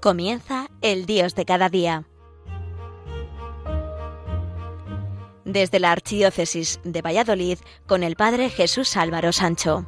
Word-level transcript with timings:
Comienza 0.00 0.68
el 0.80 1.04
Dios 1.04 1.34
de 1.34 1.44
cada 1.44 1.68
día. 1.68 2.04
Desde 5.44 5.78
la 5.78 5.92
Archidiócesis 5.92 6.80
de 6.84 7.02
Valladolid 7.02 7.58
con 7.86 8.02
el 8.02 8.16
Padre 8.16 8.48
Jesús 8.48 8.96
Álvaro 8.96 9.30
Sancho. 9.32 9.86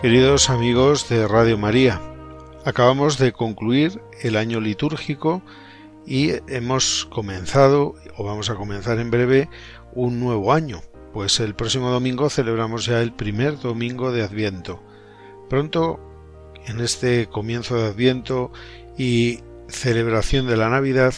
Queridos 0.00 0.48
amigos 0.48 1.08
de 1.10 1.28
Radio 1.28 1.58
María, 1.58 2.00
Acabamos 2.68 3.16
de 3.16 3.32
concluir 3.32 3.98
el 4.20 4.36
año 4.36 4.60
litúrgico 4.60 5.40
y 6.04 6.32
hemos 6.48 7.06
comenzado, 7.06 7.94
o 8.14 8.24
vamos 8.24 8.50
a 8.50 8.56
comenzar 8.56 8.98
en 8.98 9.10
breve, 9.10 9.48
un 9.94 10.20
nuevo 10.20 10.52
año, 10.52 10.82
pues 11.14 11.40
el 11.40 11.54
próximo 11.54 11.88
domingo 11.88 12.28
celebramos 12.28 12.84
ya 12.84 13.00
el 13.00 13.14
primer 13.14 13.58
domingo 13.58 14.12
de 14.12 14.22
Adviento. 14.22 14.82
Pronto, 15.48 15.98
en 16.66 16.80
este 16.80 17.30
comienzo 17.30 17.74
de 17.74 17.88
Adviento 17.88 18.52
y 18.98 19.40
celebración 19.68 20.46
de 20.46 20.58
la 20.58 20.68
Navidad, 20.68 21.14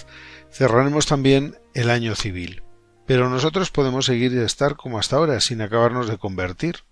cerraremos 0.52 1.06
también 1.06 1.56
el 1.74 1.90
año 1.90 2.14
civil. 2.14 2.62
Pero 3.06 3.28
nosotros 3.28 3.72
podemos 3.72 4.06
seguir 4.06 4.32
y 4.34 4.38
estar 4.38 4.76
como 4.76 5.00
hasta 5.00 5.16
ahora, 5.16 5.40
sin 5.40 5.62
acabarnos 5.62 6.08
de 6.08 6.16
convertir. 6.16 6.84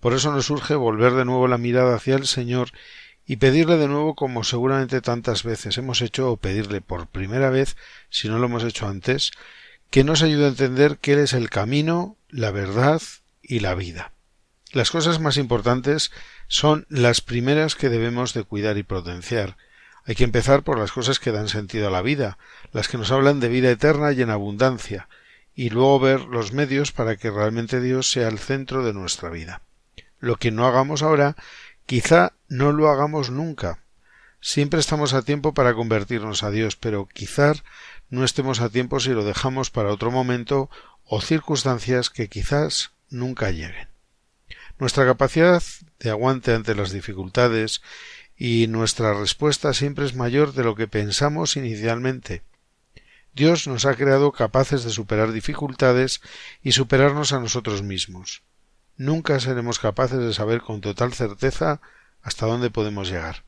Por 0.00 0.12
eso 0.12 0.32
nos 0.32 0.50
urge 0.50 0.74
volver 0.74 1.12
de 1.12 1.24
nuevo 1.24 1.46
la 1.46 1.56
mirada 1.56 1.94
hacia 1.94 2.16
el 2.16 2.26
Señor 2.26 2.70
y 3.26 3.36
pedirle 3.36 3.76
de 3.76 3.88
nuevo 3.88 4.14
como 4.14 4.44
seguramente 4.44 5.00
tantas 5.00 5.44
veces 5.44 5.78
hemos 5.78 6.02
hecho 6.02 6.30
o 6.30 6.36
pedirle 6.36 6.80
por 6.80 7.06
primera 7.06 7.50
vez, 7.50 7.76
si 8.10 8.28
no 8.28 8.38
lo 8.38 8.46
hemos 8.46 8.64
hecho 8.64 8.88
antes, 8.88 9.30
que 9.90 10.04
nos 10.04 10.22
ayude 10.22 10.46
a 10.46 10.48
entender 10.48 10.98
que 10.98 11.12
Él 11.12 11.20
es 11.20 11.32
el 11.32 11.50
camino, 11.50 12.16
la 12.28 12.50
verdad 12.50 13.00
y 13.42 13.60
la 13.60 13.74
vida. 13.74 14.12
Las 14.72 14.90
cosas 14.90 15.20
más 15.20 15.36
importantes 15.36 16.10
son 16.48 16.86
las 16.88 17.20
primeras 17.20 17.74
que 17.74 17.90
debemos 17.90 18.32
de 18.32 18.42
cuidar 18.42 18.78
y 18.78 18.82
potenciar. 18.82 19.58
Hay 20.04 20.14
que 20.14 20.24
empezar 20.24 20.62
por 20.62 20.78
las 20.78 20.92
cosas 20.92 21.20
que 21.20 21.30
dan 21.30 21.48
sentido 21.48 21.88
a 21.88 21.90
la 21.90 22.02
vida, 22.02 22.38
las 22.72 22.88
que 22.88 22.96
nos 22.96 23.12
hablan 23.12 23.38
de 23.38 23.48
vida 23.48 23.70
eterna 23.70 24.12
y 24.12 24.22
en 24.22 24.30
abundancia, 24.30 25.08
y 25.54 25.68
luego 25.68 26.00
ver 26.00 26.22
los 26.22 26.52
medios 26.52 26.90
para 26.90 27.16
que 27.16 27.30
realmente 27.30 27.80
Dios 27.80 28.10
sea 28.10 28.28
el 28.28 28.38
centro 28.38 28.82
de 28.82 28.94
nuestra 28.94 29.28
vida. 29.28 29.60
Lo 30.18 30.36
que 30.36 30.50
no 30.50 30.66
hagamos 30.66 31.02
ahora 31.02 31.36
Quizá 31.86 32.32
no 32.48 32.72
lo 32.72 32.90
hagamos 32.90 33.30
nunca. 33.30 33.80
Siempre 34.40 34.80
estamos 34.80 35.14
a 35.14 35.22
tiempo 35.22 35.52
para 35.54 35.74
convertirnos 35.74 36.42
a 36.42 36.50
Dios, 36.50 36.76
pero 36.76 37.06
quizá 37.06 37.54
no 38.08 38.24
estemos 38.24 38.60
a 38.60 38.68
tiempo 38.68 39.00
si 39.00 39.10
lo 39.10 39.24
dejamos 39.24 39.70
para 39.70 39.92
otro 39.92 40.10
momento 40.10 40.70
o 41.04 41.20
circunstancias 41.20 42.10
que 42.10 42.28
quizás 42.28 42.92
nunca 43.10 43.50
lleguen. 43.50 43.88
Nuestra 44.78 45.04
capacidad 45.04 45.62
de 45.98 46.10
aguante 46.10 46.54
ante 46.54 46.74
las 46.74 46.92
dificultades 46.92 47.82
y 48.36 48.66
nuestra 48.68 49.14
respuesta 49.14 49.74
siempre 49.74 50.06
es 50.06 50.14
mayor 50.14 50.54
de 50.54 50.64
lo 50.64 50.74
que 50.74 50.88
pensamos 50.88 51.56
inicialmente. 51.56 52.42
Dios 53.34 53.66
nos 53.66 53.86
ha 53.86 53.94
creado 53.94 54.32
capaces 54.32 54.84
de 54.84 54.90
superar 54.90 55.32
dificultades 55.32 56.20
y 56.62 56.72
superarnos 56.72 57.32
a 57.32 57.40
nosotros 57.40 57.82
mismos 57.82 58.42
nunca 59.02 59.40
seremos 59.40 59.78
capaces 59.78 60.20
de 60.20 60.32
saber 60.32 60.60
con 60.60 60.80
total 60.80 61.12
certeza 61.12 61.80
hasta 62.22 62.46
dónde 62.46 62.70
podemos 62.70 63.08
llegar. 63.08 63.44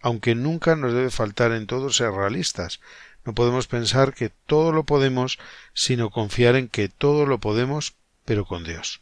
Aunque 0.00 0.34
nunca 0.34 0.76
nos 0.76 0.92
debe 0.92 1.10
faltar 1.10 1.52
en 1.52 1.66
todo 1.66 1.90
ser 1.90 2.12
realistas, 2.12 2.80
no 3.24 3.34
podemos 3.34 3.66
pensar 3.66 4.14
que 4.14 4.30
todo 4.30 4.72
lo 4.72 4.84
podemos, 4.84 5.38
sino 5.74 6.10
confiar 6.10 6.56
en 6.56 6.68
que 6.68 6.88
todo 6.88 7.26
lo 7.26 7.38
podemos, 7.38 7.94
pero 8.24 8.44
con 8.44 8.64
Dios. 8.64 9.00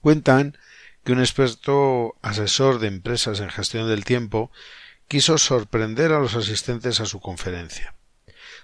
Cuentan 0.00 0.58
que 1.04 1.12
un 1.12 1.20
experto 1.20 2.16
asesor 2.22 2.78
de 2.78 2.88
empresas 2.88 3.40
en 3.40 3.50
gestión 3.50 3.88
del 3.88 4.04
tiempo 4.04 4.50
quiso 5.08 5.38
sorprender 5.38 6.12
a 6.12 6.20
los 6.20 6.34
asistentes 6.34 7.00
a 7.00 7.06
su 7.06 7.20
conferencia. 7.20 7.94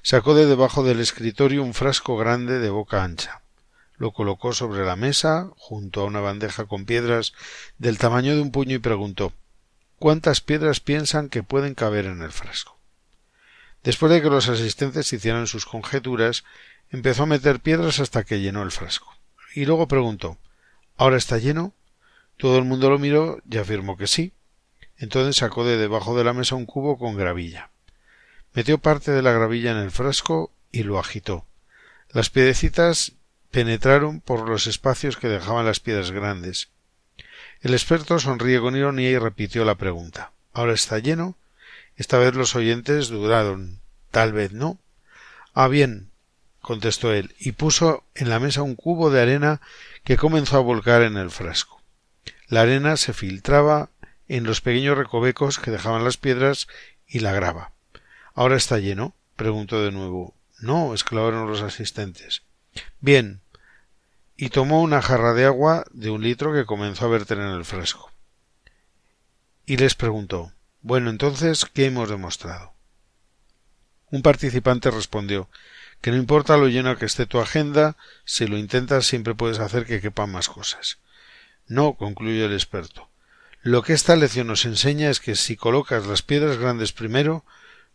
Sacó 0.03 0.35
de 0.35 0.47
debajo 0.47 0.85
del 0.85 1.01
escritorio 1.01 1.63
un 1.63 1.75
frasco 1.75 2.17
grande 2.17 2.59
de 2.59 2.71
boca 2.71 3.03
ancha 3.03 3.43
lo 3.99 4.13
colocó 4.13 4.53
sobre 4.53 4.85
la 4.85 4.97
mesa, 4.97 5.51
junto 5.57 6.01
a 6.01 6.05
una 6.05 6.21
bandeja 6.21 6.67
con 6.67 6.85
piedras 6.85 7.35
del 7.79 7.99
tamaño 7.99 8.35
de 8.35 8.41
un 8.41 8.53
puño 8.53 8.77
y 8.77 8.79
preguntó 8.79 9.33
¿Cuántas 9.99 10.41
piedras 10.41 10.79
piensan 10.79 11.29
que 11.29 11.43
pueden 11.43 11.75
caber 11.75 12.07
en 12.07 12.23
el 12.23 12.31
frasco? 12.31 12.79
Después 13.83 14.13
de 14.13 14.23
que 14.23 14.31
los 14.31 14.49
asistentes 14.49 15.13
hicieran 15.13 15.49
sus 15.49 15.67
conjeturas, 15.67 16.45
empezó 16.91 17.25
a 17.25 17.27
meter 17.27 17.61
piedras 17.61 17.99
hasta 17.99 18.25
que 18.25 18.41
llenó 18.41 18.63
el 18.63 18.71
frasco. 18.71 19.13
Y 19.55 19.65
luego 19.67 19.89
preguntó 19.89 20.39
¿Ahora 20.97 21.17
está 21.17 21.39
lleno? 21.39 21.75
Todo 22.37 22.59
el 22.59 22.65
mundo 22.65 22.91
lo 22.91 22.99
miró 22.99 23.41
y 23.49 23.59
afirmó 23.59 23.97
que 23.97 24.07
sí. 24.07 24.33
Entonces 24.97 25.37
sacó 25.37 25.65
de 25.65 25.77
debajo 25.77 26.17
de 26.17 26.25
la 26.25 26.33
mesa 26.33 26.55
un 26.55 26.67
cubo 26.67 26.99
con 26.99 27.17
gravilla. 27.17 27.71
Metió 28.55 28.79
parte 28.79 29.11
de 29.11 29.23
la 29.23 29.33
gravilla 29.33 29.73
en 29.73 29.79
el 29.79 29.91
frasco 29.91 30.53
y 30.73 30.85
lo 30.85 30.99
agitó. 30.99 31.45
Las 32.11 32.31
piedecitas 32.31 33.13
penetraron 33.51 34.21
por 34.21 34.49
los 34.49 34.67
espacios 34.67 35.17
que 35.17 35.29
dejaban 35.29 35.67
las 35.67 35.81
piedras 35.81 36.11
grandes. 36.11 36.69
El 37.61 37.73
experto 37.73 38.19
sonríe 38.19 38.61
con 38.61 38.77
ironía 38.77 39.11
y 39.11 39.19
repitió 39.19 39.65
la 39.65 39.75
pregunta. 39.75 40.33
¿Ahora 40.53 40.75
está 40.75 40.99
lleno? 40.99 41.37
Esta 41.97 42.19
vez 42.19 42.35
los 42.35 42.55
oyentes 42.55 43.09
dudaron. 43.09 43.81
Tal 44.11 44.33
vez 44.33 44.53
no. 44.53 44.79
Ah, 45.55 45.69
bien, 45.69 46.11
contestó 46.61 47.13
él, 47.13 47.35
y 47.39 47.53
puso 47.53 48.05
en 48.15 48.29
la 48.29 48.39
mesa 48.39 48.63
un 48.63 48.77
cubo 48.77 49.11
de 49.11 49.21
arena 49.21 49.61
que 50.05 50.17
comenzó 50.17 50.57
a 50.57 50.61
volcar 50.61 51.03
en 51.03 51.17
el 51.17 51.31
frasco. 51.31 51.83
La 52.47 52.63
arena 52.63 52.97
se 52.97 53.13
filtraba 53.13 53.91
en 54.29 54.45
los 54.45 54.61
pequeños 54.61 54.97
recovecos 54.97 55.59
que 55.59 55.71
dejaban 55.71 56.05
las 56.05 56.17
piedras 56.17 56.69
y 57.07 57.21
la 57.21 57.33
grava. 57.33 57.73
¿Ahora 58.35 58.57
está 58.57 58.79
lleno? 58.79 59.15
preguntó 59.37 59.83
de 59.83 59.91
nuevo. 59.91 60.35
No, 60.61 60.93
exclamaron 60.93 61.49
los 61.49 61.63
asistentes. 61.63 62.43
Bien. 63.00 63.41
Y 64.37 64.50
tomó 64.50 64.83
una 64.83 65.03
jarra 65.03 65.34
de 65.34 65.44
agua 65.44 65.84
de 65.91 66.11
un 66.11 66.22
litro 66.22 66.53
que 66.53 66.66
comenzó 66.66 67.06
a 67.06 67.09
verter 67.09 67.39
en 67.39 67.49
el 67.49 67.65
frasco. 67.65 68.11
Y 69.66 69.77
les 69.77 69.94
preguntó 69.94 70.53
Bueno, 70.81 71.11
entonces, 71.11 71.65
¿qué 71.65 71.87
hemos 71.87 72.09
demostrado? 72.09 72.72
Un 74.11 74.22
participante 74.22 74.91
respondió 74.91 75.49
que 76.00 76.11
no 76.11 76.17
importa 76.17 76.56
lo 76.56 76.69
llena 76.69 76.97
que 76.97 77.06
esté 77.06 77.27
tu 77.27 77.41
agenda, 77.41 77.97
si 78.25 78.47
lo 78.47 78.56
intentas 78.56 79.06
siempre 79.06 79.34
puedes 79.34 79.59
hacer 79.59 79.84
que 79.84 80.00
quepan 80.00 80.31
más 80.31 80.49
cosas. 80.49 80.99
No, 81.67 81.94
concluyó 81.94 82.47
el 82.47 82.53
experto. 82.53 83.09
Lo 83.62 83.83
que 83.83 83.93
esta 83.93 84.17
lección 84.17 84.47
nos 84.47 84.65
enseña 84.65 85.11
es 85.11 85.21
que 85.21 85.34
si 85.34 85.56
colocas 85.56 86.06
las 86.06 86.22
piedras 86.22 86.56
grandes 86.56 86.93
primero, 86.93 87.44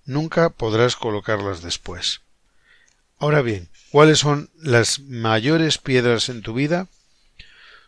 nunca 0.06 0.50
podrás 0.50 0.96
colocarlas 0.96 1.62
después. 1.64 2.22
Ahora 3.24 3.42
bien, 3.42 3.70
¿cuáles 3.90 4.20
son 4.20 4.50
las 4.58 5.00
mayores 5.00 5.78
piedras 5.78 6.28
en 6.28 6.42
tu 6.42 6.54
vida? 6.54 6.90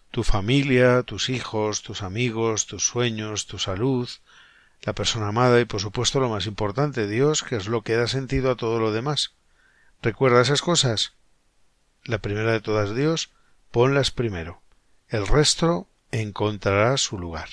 Tu 0.10 0.24
familia, 0.24 1.04
tus 1.04 1.28
hijos, 1.28 1.82
tus 1.82 2.04
amigos, 2.04 2.68
tus 2.68 2.88
sueños, 2.88 3.46
tu 3.46 3.60
salud, 3.60 4.08
la 4.84 4.94
persona 4.94 5.28
amada 5.28 5.60
y 5.60 5.66
por 5.66 5.82
supuesto 5.82 6.22
lo 6.22 6.30
más 6.30 6.46
importante, 6.46 7.06
Dios, 7.06 7.44
que 7.44 7.58
es 7.58 7.68
lo 7.68 7.82
que 7.82 7.98
da 7.98 8.08
sentido 8.08 8.50
a 8.50 8.56
todo 8.56 8.80
lo 8.80 8.94
demás. 8.94 9.34
¿Recuerda 10.02 10.42
esas 10.42 10.62
cosas? 10.62 11.16
La 12.06 12.20
primera 12.20 12.54
de 12.54 12.62
todas, 12.62 12.96
Dios, 12.96 13.32
ponlas 13.72 14.12
primero. 14.12 14.62
El 15.10 15.28
resto 15.28 15.90
encontrará 16.14 16.96
su 16.96 17.20
lugar. 17.20 17.50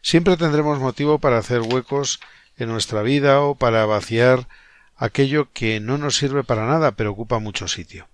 Siempre 0.00 0.38
tendremos 0.38 0.78
motivo 0.78 1.18
para 1.18 1.36
hacer 1.36 1.60
huecos 1.60 2.20
en 2.56 2.70
nuestra 2.70 3.02
vida 3.02 3.42
o 3.42 3.56
para 3.56 3.84
vaciar 3.84 4.48
aquello 4.96 5.52
que 5.52 5.80
no 5.80 5.98
nos 5.98 6.16
sirve 6.16 6.44
para 6.44 6.66
nada 6.66 6.92
pero 6.92 7.12
ocupa 7.12 7.38
mucho 7.38 7.68
sitio. 7.68 8.08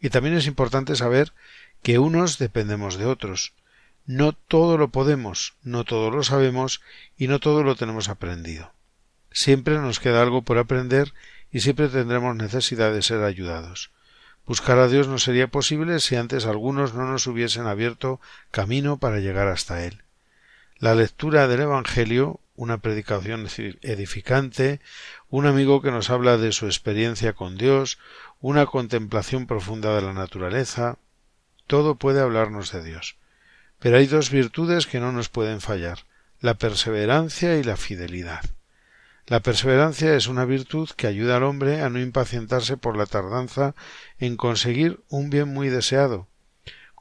Y 0.00 0.10
también 0.10 0.36
es 0.36 0.46
importante 0.46 0.96
saber 0.96 1.32
que 1.82 1.98
unos 1.98 2.38
dependemos 2.38 2.96
de 2.98 3.06
otros. 3.06 3.54
No 4.06 4.32
todo 4.32 4.78
lo 4.78 4.88
podemos, 4.88 5.54
no 5.62 5.84
todo 5.84 6.10
lo 6.10 6.22
sabemos 6.22 6.80
y 7.16 7.28
no 7.28 7.40
todo 7.40 7.62
lo 7.62 7.74
tenemos 7.74 8.08
aprendido. 8.08 8.72
Siempre 9.32 9.78
nos 9.78 10.00
queda 10.00 10.22
algo 10.22 10.42
por 10.42 10.58
aprender 10.58 11.12
y 11.50 11.60
siempre 11.60 11.88
tendremos 11.88 12.36
necesidad 12.36 12.92
de 12.92 13.02
ser 13.02 13.22
ayudados. 13.22 13.90
Buscar 14.46 14.78
a 14.78 14.86
Dios 14.86 15.08
no 15.08 15.18
sería 15.18 15.48
posible 15.48 15.98
si 15.98 16.14
antes 16.14 16.46
algunos 16.46 16.94
no 16.94 17.04
nos 17.06 17.26
hubiesen 17.26 17.66
abierto 17.66 18.20
camino 18.52 18.96
para 18.96 19.18
llegar 19.18 19.48
hasta 19.48 19.84
Él. 19.84 20.02
La 20.78 20.94
lectura 20.94 21.48
del 21.48 21.62
Evangelio, 21.62 22.38
una 22.56 22.78
predicación 22.78 23.46
edificante, 23.82 24.80
un 25.28 25.46
amigo 25.46 25.82
que 25.82 25.90
nos 25.90 26.10
habla 26.10 26.36
de 26.38 26.52
su 26.52 26.66
experiencia 26.66 27.32
con 27.34 27.56
Dios, 27.56 27.98
una 28.40 28.66
contemplación 28.66 29.46
profunda 29.46 29.94
de 29.94 30.02
la 30.02 30.12
naturaleza, 30.12 30.98
todo 31.66 31.96
puede 31.96 32.20
hablarnos 32.20 32.72
de 32.72 32.82
Dios. 32.82 33.16
Pero 33.78 33.98
hay 33.98 34.06
dos 34.06 34.30
virtudes 34.30 34.86
que 34.86 35.00
no 35.00 35.12
nos 35.12 35.28
pueden 35.28 35.60
fallar, 35.60 36.00
la 36.40 36.54
perseverancia 36.54 37.56
y 37.56 37.62
la 37.62 37.76
fidelidad. 37.76 38.44
La 39.26 39.40
perseverancia 39.40 40.14
es 40.14 40.28
una 40.28 40.44
virtud 40.44 40.88
que 40.96 41.08
ayuda 41.08 41.36
al 41.36 41.42
hombre 41.42 41.82
a 41.82 41.90
no 41.90 41.98
impacientarse 41.98 42.76
por 42.76 42.96
la 42.96 43.06
tardanza 43.06 43.74
en 44.18 44.36
conseguir 44.36 45.00
un 45.08 45.30
bien 45.30 45.52
muy 45.52 45.68
deseado. 45.68 46.28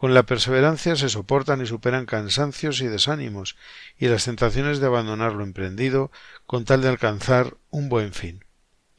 Con 0.06 0.13
la 0.13 0.22
perseverancia 0.22 0.96
se 0.96 1.10
soportan 1.10 1.63
y 1.63 1.66
superan 1.66 2.06
cansancios 2.06 2.80
y 2.81 2.86
desánimos 2.86 3.57
y 3.98 4.06
las 4.07 4.25
tentaciones 4.25 4.80
de 4.80 4.86
abandonar 4.86 5.34
lo 5.34 5.44
emprendido 5.44 6.12
con 6.46 6.63
tal 6.63 6.84
de 6.84 6.90
alcanzar 6.90 7.57
un 7.72 7.90
buen 7.90 8.13
fin. 8.13 8.46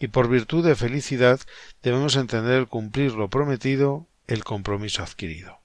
Y 0.00 0.08
por 0.08 0.28
virtud 0.28 0.66
de 0.66 0.74
felicidad 0.74 1.38
debemos 1.80 2.16
entender 2.16 2.58
el 2.58 2.66
cumplir 2.66 3.12
lo 3.12 3.30
prometido, 3.30 4.08
el 4.26 4.42
compromiso 4.42 5.04
adquirido. 5.04 5.60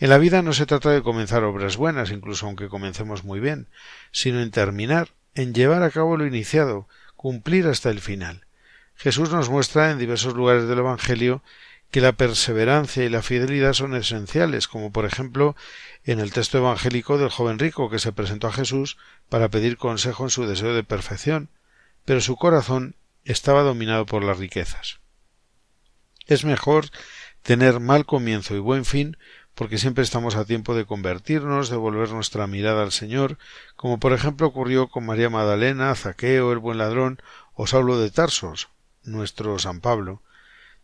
En 0.00 0.10
la 0.10 0.18
vida 0.18 0.42
no 0.42 0.52
se 0.52 0.66
trata 0.66 0.90
de 0.90 1.04
comenzar 1.04 1.44
obras 1.44 1.76
buenas, 1.76 2.10
incluso 2.10 2.46
aunque 2.46 2.68
comencemos 2.68 3.22
muy 3.22 3.38
bien, 3.38 3.68
sino 4.10 4.42
en 4.42 4.50
terminar, 4.50 5.10
en 5.36 5.54
llevar 5.54 5.84
a 5.84 5.90
cabo 5.92 6.16
lo 6.16 6.26
iniciado, 6.26 6.88
cumplir 7.14 7.68
hasta 7.68 7.90
el 7.90 8.00
final. 8.00 8.44
Jesús 8.96 9.30
nos 9.30 9.50
muestra 9.50 9.92
en 9.92 9.98
diversos 10.00 10.34
lugares 10.34 10.66
del 10.66 10.80
Evangelio 10.80 11.44
que 11.90 12.00
la 12.00 12.12
perseverancia 12.12 13.04
y 13.04 13.08
la 13.08 13.22
fidelidad 13.22 13.72
son 13.72 13.94
esenciales, 13.94 14.68
como 14.68 14.92
por 14.92 15.04
ejemplo 15.04 15.56
en 16.04 16.20
el 16.20 16.32
texto 16.32 16.58
evangélico 16.58 17.18
del 17.18 17.30
joven 17.30 17.58
rico 17.58 17.90
que 17.90 17.98
se 17.98 18.12
presentó 18.12 18.48
a 18.48 18.52
Jesús 18.52 18.98
para 19.28 19.48
pedir 19.48 19.78
consejo 19.78 20.24
en 20.24 20.30
su 20.30 20.46
deseo 20.46 20.74
de 20.74 20.84
perfección, 20.84 21.50
pero 22.04 22.20
su 22.20 22.36
corazón 22.36 22.94
estaba 23.24 23.62
dominado 23.62 24.06
por 24.06 24.24
las 24.24 24.38
riquezas. 24.38 25.00
Es 26.26 26.44
mejor 26.44 26.86
tener 27.42 27.80
mal 27.80 28.04
comienzo 28.04 28.54
y 28.54 28.58
buen 28.58 28.84
fin 28.84 29.16
porque 29.54 29.78
siempre 29.78 30.04
estamos 30.04 30.36
a 30.36 30.44
tiempo 30.44 30.76
de 30.76 30.84
convertirnos, 30.84 31.68
de 31.68 31.76
volver 31.76 32.10
nuestra 32.12 32.46
mirada 32.46 32.84
al 32.84 32.92
Señor, 32.92 33.38
como 33.74 33.98
por 33.98 34.12
ejemplo 34.12 34.46
ocurrió 34.46 34.88
con 34.88 35.04
María 35.04 35.30
Magdalena, 35.30 35.92
Zaqueo, 35.96 36.52
el 36.52 36.58
buen 36.58 36.78
ladrón, 36.78 37.20
o 37.54 37.66
Saulo 37.66 37.98
de 37.98 38.12
Tarsos, 38.12 38.68
nuestro 39.02 39.58
San 39.58 39.80
Pablo. 39.80 40.22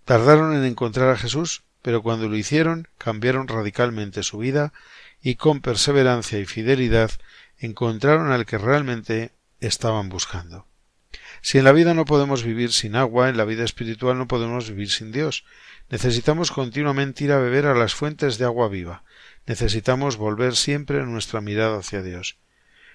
Tardaron 0.04 0.54
en 0.54 0.64
encontrar 0.64 1.10
a 1.10 1.16
Jesús, 1.16 1.62
pero 1.82 2.02
cuando 2.02 2.28
lo 2.28 2.36
hicieron 2.36 2.88
cambiaron 2.98 3.48
radicalmente 3.48 4.22
su 4.22 4.38
vida 4.38 4.72
y 5.22 5.36
con 5.36 5.60
perseverancia 5.60 6.38
y 6.38 6.46
fidelidad 6.46 7.10
encontraron 7.58 8.32
al 8.32 8.46
que 8.46 8.58
realmente 8.58 9.32
estaban 9.60 10.08
buscando. 10.08 10.66
Si 11.40 11.58
en 11.58 11.64
la 11.64 11.72
vida 11.72 11.94
no 11.94 12.04
podemos 12.04 12.42
vivir 12.42 12.72
sin 12.72 12.96
agua, 12.96 13.28
en 13.28 13.36
la 13.36 13.44
vida 13.44 13.64
espiritual 13.64 14.18
no 14.18 14.26
podemos 14.26 14.68
vivir 14.68 14.90
sin 14.90 15.12
Dios, 15.12 15.44
Necesitamos 15.90 16.50
continuamente 16.50 17.24
ir 17.24 17.32
a 17.32 17.38
beber 17.38 17.66
a 17.66 17.74
las 17.74 17.94
fuentes 17.94 18.38
de 18.38 18.44
agua 18.44 18.68
viva. 18.68 19.04
Necesitamos 19.46 20.16
volver 20.16 20.56
siempre 20.56 21.04
nuestra 21.04 21.40
mirada 21.40 21.78
hacia 21.78 22.02
Dios. 22.02 22.38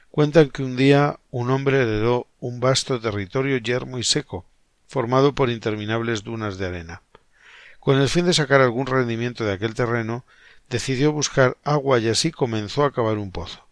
Cuentan 0.10 0.50
que 0.50 0.64
un 0.64 0.76
día 0.76 1.20
un 1.30 1.52
hombre 1.52 1.82
heredó 1.82 2.28
un 2.40 2.60
vasto 2.60 3.00
territorio 3.00 3.58
yermo 3.58 4.00
y 4.00 4.04
seco, 4.04 4.46
formado 4.90 5.36
por 5.36 5.52
interminables 5.52 6.24
dunas 6.24 6.58
de 6.58 6.66
arena. 6.66 7.04
Con 7.80 8.02
el 8.02 8.10
fin 8.10 8.26
de 8.26 8.34
sacar 8.34 8.60
algún 8.60 8.88
rendimiento 8.88 9.46
de 9.46 9.54
aquel 9.54 9.76
terreno, 9.76 10.26
decidió 10.68 11.12
buscar 11.12 11.58
agua 11.64 12.00
y 12.00 12.10
así 12.10 12.32
comenzó 12.32 12.84
a 12.84 12.92
cavar 12.92 13.20
un 13.20 13.32
pozo. 13.32 13.68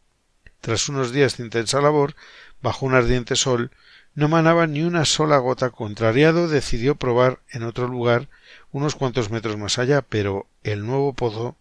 Tras 0.61 0.87
unos 0.89 1.11
días 1.11 1.37
de 1.37 1.43
intensa 1.43 1.81
labor, 1.81 2.15
bajo 2.61 2.85
un 2.85 2.93
ardiente 2.93 3.35
sol, 3.35 3.71
no 4.13 4.27
manaba 4.27 4.67
ni 4.67 4.83
una 4.83 5.05
sola 5.05 5.39
gota. 5.39 5.71
Contrariado, 5.71 6.47
decidió 6.47 6.95
probar 6.95 7.39
en 7.49 7.63
otro 7.63 7.87
lugar 7.87 8.29
unos 8.71 8.93
cuantos 8.95 9.31
metros 9.31 9.57
más 9.57 9.79
allá, 9.79 10.03
pero 10.03 10.45
el 10.61 10.85
nuevo 10.85 11.13
pozo 11.13 11.55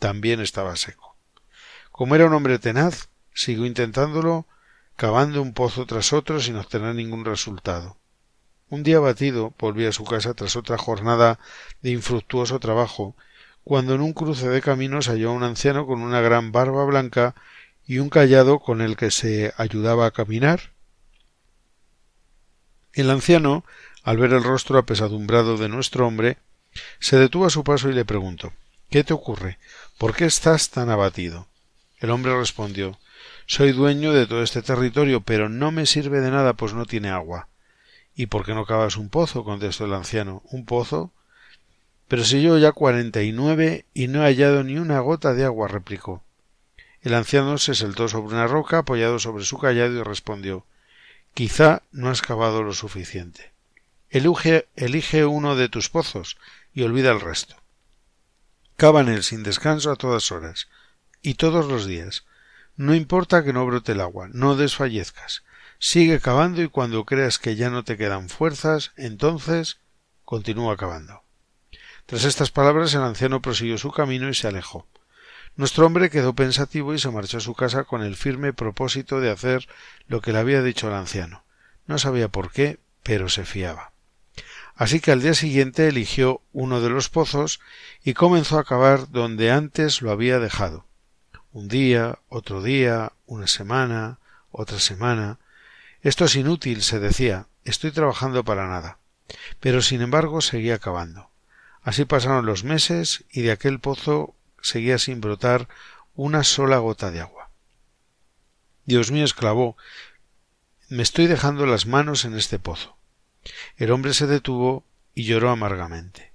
también 0.00 0.40
estaba 0.40 0.74
seco. 0.74 1.16
Como 1.92 2.16
era 2.16 2.26
un 2.26 2.34
hombre 2.34 2.58
tenaz, 2.58 3.08
siguió 3.32 3.66
intentándolo, 3.66 4.46
cavando 4.96 5.40
un 5.40 5.52
pozo 5.52 5.86
tras 5.86 6.12
otro 6.12 6.40
sin 6.40 6.56
obtener 6.56 6.94
ningún 6.96 7.24
resultado. 7.24 7.98
Un 8.68 8.82
día 8.82 8.98
batido 8.98 9.54
volvió 9.60 9.88
a 9.88 9.92
su 9.92 10.04
casa 10.04 10.34
tras 10.34 10.56
otra 10.56 10.76
jornada 10.76 11.38
de 11.82 11.90
infructuoso 11.90 12.58
trabajo, 12.58 13.14
cuando 13.62 13.94
en 13.94 14.00
un 14.00 14.12
cruce 14.12 14.48
de 14.48 14.60
caminos 14.60 15.06
halló 15.06 15.30
a 15.30 15.34
un 15.34 15.44
anciano 15.44 15.86
con 15.86 16.02
una 16.02 16.20
gran 16.20 16.50
barba 16.50 16.84
blanca 16.84 17.36
y 17.86 17.98
un 17.98 18.10
callado 18.10 18.58
con 18.58 18.80
el 18.80 18.96
que 18.96 19.12
se 19.12 19.54
ayudaba 19.56 20.06
a 20.06 20.10
caminar. 20.10 20.72
El 22.92 23.10
anciano, 23.10 23.64
al 24.02 24.16
ver 24.16 24.32
el 24.32 24.42
rostro 24.42 24.78
apesadumbrado 24.78 25.58
de 25.58 25.68
nuestro 25.68 26.04
hombre, 26.04 26.38
se 26.98 27.18
detuvo 27.18 27.46
a 27.46 27.50
su 27.50 27.62
paso 27.62 27.88
y 27.88 27.92
le 27.92 28.04
preguntó 28.04 28.52
¿Qué 28.90 29.04
te 29.04 29.14
ocurre? 29.14 29.58
¿Por 29.96 30.16
qué 30.16 30.24
estás 30.24 30.70
tan 30.70 30.90
abatido? 30.90 31.46
El 31.98 32.10
hombre 32.10 32.36
respondió 32.36 32.98
Soy 33.46 33.70
dueño 33.70 34.12
de 34.12 34.26
todo 34.26 34.42
este 34.42 34.62
territorio, 34.62 35.20
pero 35.20 35.48
no 35.48 35.70
me 35.70 35.86
sirve 35.86 36.20
de 36.20 36.32
nada, 36.32 36.54
pues 36.54 36.74
no 36.74 36.84
tiene 36.84 37.10
agua. 37.10 37.48
¿Y 38.16 38.26
por 38.26 38.46
qué 38.46 38.54
no 38.54 38.64
cavas 38.64 38.96
un 38.96 39.10
pozo? 39.10 39.44
contestó 39.44 39.84
el 39.84 39.92
anciano. 39.92 40.42
¿Un 40.50 40.64
pozo? 40.64 41.12
Pero 42.08 42.24
si 42.24 42.42
yo 42.42 42.56
ya 42.56 42.72
cuarenta 42.72 43.22
y 43.22 43.30
nueve 43.30 43.84
y 43.92 44.08
no 44.08 44.22
he 44.22 44.24
hallado 44.24 44.64
ni 44.64 44.78
una 44.78 45.00
gota 45.00 45.34
de 45.34 45.44
agua, 45.44 45.68
replicó. 45.68 46.22
El 47.02 47.14
anciano 47.14 47.58
se 47.58 47.74
sentó 47.74 48.08
sobre 48.08 48.34
una 48.34 48.46
roca 48.46 48.78
apoyado 48.78 49.18
sobre 49.18 49.44
su 49.44 49.58
callado 49.58 49.92
y 49.92 50.02
respondió 50.02 50.64
Quizá 51.34 51.82
no 51.92 52.08
has 52.08 52.22
cavado 52.22 52.62
lo 52.62 52.72
suficiente. 52.72 53.52
Elige, 54.08 54.66
elige 54.76 55.26
uno 55.26 55.54
de 55.54 55.68
tus 55.68 55.90
pozos 55.90 56.38
y 56.72 56.82
olvida 56.82 57.12
el 57.12 57.20
resto. 57.20 57.56
Cava 58.76 59.02
en 59.02 59.08
él 59.08 59.22
sin 59.22 59.42
descanso 59.42 59.90
a 59.90 59.96
todas 59.96 60.32
horas 60.32 60.68
y 61.20 61.34
todos 61.34 61.66
los 61.66 61.86
días. 61.86 62.24
No 62.76 62.94
importa 62.94 63.44
que 63.44 63.52
no 63.52 63.66
brote 63.66 63.92
el 63.92 64.00
agua, 64.00 64.28
no 64.32 64.56
desfallezcas. 64.56 65.42
Sigue 65.78 66.20
cavando 66.20 66.62
y 66.62 66.68
cuando 66.68 67.04
creas 67.04 67.38
que 67.38 67.56
ya 67.56 67.70
no 67.70 67.84
te 67.84 67.96
quedan 67.96 68.28
fuerzas, 68.28 68.92
entonces 68.96 69.78
continúa 70.24 70.76
cavando. 70.76 71.22
Tras 72.06 72.24
estas 72.24 72.50
palabras 72.50 72.94
el 72.94 73.02
anciano 73.02 73.42
prosiguió 73.42 73.78
su 73.78 73.90
camino 73.90 74.28
y 74.28 74.34
se 74.34 74.48
alejó. 74.48 74.86
Nuestro 75.56 75.86
hombre 75.86 76.10
quedó 76.10 76.34
pensativo 76.34 76.94
y 76.94 76.98
se 76.98 77.10
marchó 77.10 77.38
a 77.38 77.40
su 77.40 77.54
casa 77.54 77.84
con 77.84 78.02
el 78.02 78.16
firme 78.16 78.52
propósito 78.52 79.20
de 79.20 79.30
hacer 79.30 79.66
lo 80.06 80.20
que 80.20 80.32
le 80.32 80.38
había 80.38 80.62
dicho 80.62 80.88
el 80.88 80.94
anciano. 80.94 81.44
No 81.86 81.98
sabía 81.98 82.28
por 82.28 82.52
qué, 82.52 82.78
pero 83.02 83.28
se 83.28 83.44
fiaba. 83.44 83.92
Así 84.74 85.00
que 85.00 85.12
al 85.12 85.22
día 85.22 85.32
siguiente 85.32 85.88
eligió 85.88 86.42
uno 86.52 86.82
de 86.82 86.90
los 86.90 87.08
pozos 87.08 87.60
y 88.04 88.12
comenzó 88.12 88.58
a 88.58 88.64
cavar 88.64 89.10
donde 89.10 89.50
antes 89.50 90.02
lo 90.02 90.10
había 90.10 90.38
dejado. 90.38 90.84
Un 91.52 91.68
día, 91.68 92.18
otro 92.28 92.62
día, 92.62 93.12
una 93.24 93.46
semana, 93.46 94.18
otra 94.50 94.78
semana. 94.78 95.38
Esto 96.06 96.26
es 96.26 96.36
inútil, 96.36 96.84
se 96.84 97.00
decía, 97.00 97.48
estoy 97.64 97.90
trabajando 97.90 98.44
para 98.44 98.68
nada. 98.68 99.00
Pero 99.58 99.82
sin 99.82 100.02
embargo 100.02 100.40
seguía 100.40 100.78
cavando. 100.78 101.32
Así 101.82 102.04
pasaron 102.04 102.46
los 102.46 102.62
meses 102.62 103.24
y 103.28 103.42
de 103.42 103.50
aquel 103.50 103.80
pozo 103.80 104.36
seguía 104.62 104.98
sin 104.98 105.20
brotar 105.20 105.66
una 106.14 106.44
sola 106.44 106.78
gota 106.78 107.10
de 107.10 107.22
agua. 107.22 107.50
Dios 108.84 109.10
mío, 109.10 109.24
exclamó, 109.24 109.76
me 110.88 111.02
estoy 111.02 111.26
dejando 111.26 111.66
las 111.66 111.86
manos 111.86 112.24
en 112.24 112.36
este 112.36 112.60
pozo. 112.60 112.96
El 113.76 113.90
hombre 113.90 114.14
se 114.14 114.28
detuvo 114.28 114.84
y 115.12 115.24
lloró 115.24 115.50
amargamente. 115.50 116.30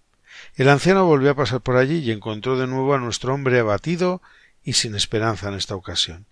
El 0.56 0.68
anciano 0.68 1.06
volvió 1.06 1.32
a 1.32 1.36
pasar 1.36 1.62
por 1.62 1.78
allí 1.78 2.00
y 2.00 2.12
encontró 2.12 2.60
de 2.60 2.68
nuevo 2.68 2.94
a 2.94 3.00
nuestro 3.00 3.34
hombre 3.34 3.60
abatido 3.60 4.22
y 4.66 4.74
sin 4.74 4.96
esperanza 4.96 5.48
en 5.48 5.54
esta 5.54 5.75
ocasión. 5.75 6.25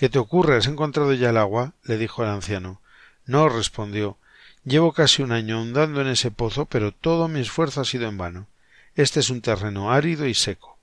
¿Qué 0.00 0.08
te 0.08 0.18
ocurre? 0.18 0.56
¿Has 0.56 0.66
encontrado 0.66 1.12
ya 1.12 1.28
el 1.28 1.36
agua? 1.36 1.74
le 1.82 1.98
dijo 1.98 2.22
el 2.22 2.30
anciano. 2.30 2.80
No, 3.26 3.50
respondió. 3.50 4.16
Llevo 4.64 4.94
casi 4.94 5.22
un 5.22 5.30
año 5.30 5.60
hundando 5.60 6.00
en 6.00 6.06
ese 6.06 6.30
pozo, 6.30 6.64
pero 6.64 6.90
todo 6.90 7.28
mi 7.28 7.40
esfuerzo 7.40 7.82
ha 7.82 7.84
sido 7.84 8.08
en 8.08 8.16
vano. 8.16 8.46
Este 8.94 9.20
es 9.20 9.28
un 9.28 9.42
terreno 9.42 9.92
árido 9.92 10.26
y 10.26 10.32
seco. 10.32 10.78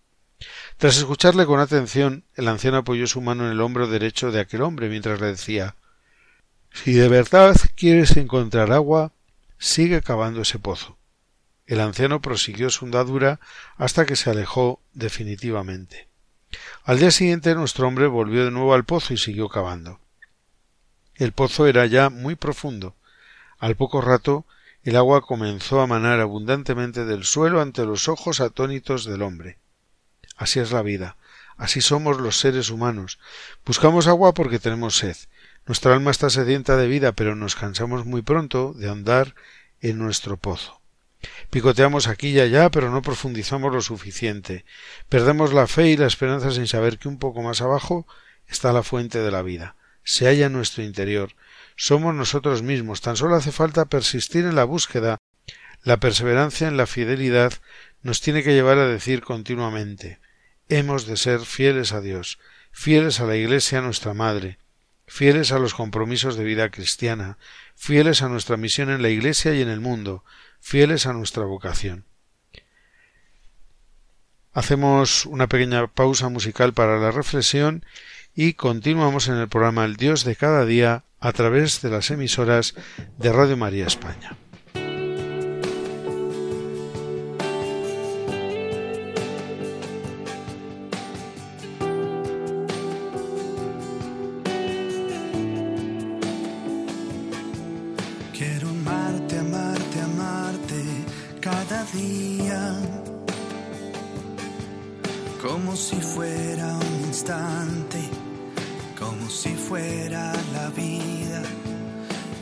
Tras 0.77 0.97
escucharle 0.97 1.47
con 1.47 1.59
atención, 1.59 2.25
el 2.36 2.47
anciano 2.47 2.77
apoyó 2.77 3.07
su 3.07 3.19
mano 3.19 3.47
en 3.47 3.53
el 3.53 3.62
hombro 3.62 3.88
derecho 3.88 4.31
de 4.31 4.39
aquel 4.39 4.62
hombre 4.62 4.88
mientras 4.88 5.19
le 5.19 5.25
decía 5.25 5.74
Si 6.71 6.93
de 6.93 7.07
verdad 7.07 7.55
quieres 7.75 8.15
encontrar 8.17 8.71
agua, 8.71 9.13
sigue 9.57 10.03
cavando 10.03 10.43
ese 10.43 10.59
pozo. 10.59 10.95
El 11.65 11.79
anciano 11.79 12.21
prosiguió 12.21 12.69
su 12.69 12.86
andadura 12.86 13.39
hasta 13.77 14.05
que 14.05 14.15
se 14.15 14.29
alejó 14.29 14.79
definitivamente. 14.93 16.06
Al 16.84 17.00
día 17.00 17.12
siguiente 17.12 17.56
nuestro 17.56 17.88
hombre 17.88 18.08
volvió 18.08 18.46
de 18.46 18.51
nuevo 18.51 18.74
al 18.74 18.86
pozo 18.86 19.13
y 19.13 19.18
siguió 19.18 19.50
cavando. 19.50 20.00
El 21.16 21.32
pozo 21.32 21.68
era 21.68 21.86
ya 21.86 22.10
muy 22.10 22.36
profundo. 22.36 22.96
Al 23.58 23.75
poco 23.75 24.01
rato 24.01 24.46
el 24.84 24.96
agua 24.96 25.22
comenzó 25.22 25.82
a 25.82 25.88
manar 25.88 26.20
abundantemente 26.20 27.06
del 27.06 27.25
suelo 27.25 27.62
ante 27.62 27.86
los 27.86 28.08
ojos 28.08 28.39
atónitos 28.39 29.06
del 29.06 29.22
hombre. 29.22 29.58
Así 30.38 30.60
es 30.60 30.72
la 30.72 30.82
vida, 30.82 31.18
así 31.58 31.82
somos 31.82 32.20
los 32.20 32.39
seres 32.39 32.70
humanos. 32.70 33.20
Buscamos 33.66 34.08
agua 34.08 34.34
porque 34.34 34.60
tenemos 34.60 34.98
sed, 34.98 35.18
nuestra 35.68 35.94
alma 35.94 36.12
está 36.12 36.30
sedienta 36.30 36.77
de 36.77 36.88
vida, 36.88 37.12
pero 37.12 37.36
nos 37.36 37.58
cansamos 37.58 38.06
muy 38.06 38.22
pronto 38.22 38.74
de 38.74 38.89
andar 38.89 39.36
en 39.82 39.98
nuestro 39.98 40.38
pozo. 40.38 40.76
Picoteamos 41.50 42.07
aquí 42.07 42.29
y 42.29 42.39
allá, 42.39 42.69
pero 42.69 42.89
no 42.91 43.01
profundizamos 43.01 43.74
lo 43.74 43.81
suficiente. 43.81 44.65
Perdemos 45.09 45.53
la 45.53 45.67
fe 45.67 45.89
y 45.89 45.97
la 45.97 46.07
esperanza 46.07 46.51
sin 46.51 46.67
saber 46.67 46.97
que 47.00 47.07
un 47.07 47.19
poco 47.19 47.41
más 47.41 47.62
abajo 47.62 48.07
está 48.47 48.74
la 48.74 48.83
fuente 48.83 49.19
de 49.19 49.31
la 49.31 49.41
vida. 49.41 49.75
Se 50.03 50.27
halla 50.27 50.45
en 50.45 50.53
nuestro 50.53 50.83
interior. 50.83 51.31
somos 51.75 52.15
nosotros 52.15 52.63
mismos. 52.63 53.01
Tan 53.01 53.17
solo 53.17 53.36
hace 53.36 53.51
falta 53.51 53.86
persistir 53.86 54.45
en 54.45 54.55
la 54.55 54.63
búsqueda. 54.63 55.17
La 55.83 55.97
perseverancia 55.97 56.67
en 56.67 56.77
la 56.77 56.88
fidelidad 56.88 57.53
nos 58.01 58.21
tiene 58.21 58.43
que 58.43 58.53
llevar 58.53 58.77
a 58.77 58.88
decir 58.88 59.21
continuamente 59.21 60.19
hemos 60.69 61.05
de 61.05 61.17
ser 61.17 61.41
fieles 61.41 61.93
a 61.93 62.01
Dios, 62.01 62.39
fieles 62.71 63.19
a 63.19 63.25
la 63.25 63.36
Iglesia 63.36 63.81
nuestra 63.81 64.13
Madre, 64.13 64.57
fieles 65.05 65.51
a 65.51 65.59
los 65.59 65.74
compromisos 65.74 66.36
de 66.36 66.43
vida 66.43 66.69
cristiana, 66.69 67.38
fieles 67.75 68.21
a 68.21 68.29
nuestra 68.29 68.57
misión 68.57 68.89
en 68.89 69.01
la 69.01 69.09
Iglesia 69.09 69.53
y 69.53 69.62
en 69.62 69.69
el 69.69 69.79
mundo, 69.79 70.24
fieles 70.59 71.05
a 71.05 71.13
nuestra 71.13 71.43
vocación. 71.45 72.05
Hacemos 74.53 75.25
una 75.25 75.47
pequeña 75.47 75.85
pausa 75.87 76.29
musical 76.29 76.73
para 76.73 76.97
la 76.97 77.11
reflexión 77.11 77.85
y 78.33 78.53
continuamos 78.53 79.27
en 79.27 79.35
el 79.35 79.47
programa 79.47 79.85
El 79.85 79.97
Dios 79.97 80.23
de 80.23 80.35
cada 80.35 80.65
día 80.65 81.03
a 81.19 81.31
través 81.31 81.81
de 81.81 81.89
las 81.89 82.09
emisoras 82.11 82.75
de 83.17 83.31
Radio 83.31 83.57
María 83.57 83.87
España. 83.87 84.37
Como 105.41 105.75
si 105.75 105.96
fuera 105.96 106.75
un 106.75 107.07
instante, 107.07 108.00
como 109.00 109.29
si 109.29 109.50
fuera 109.55 110.34
la 110.53 110.69
vida, 110.69 111.41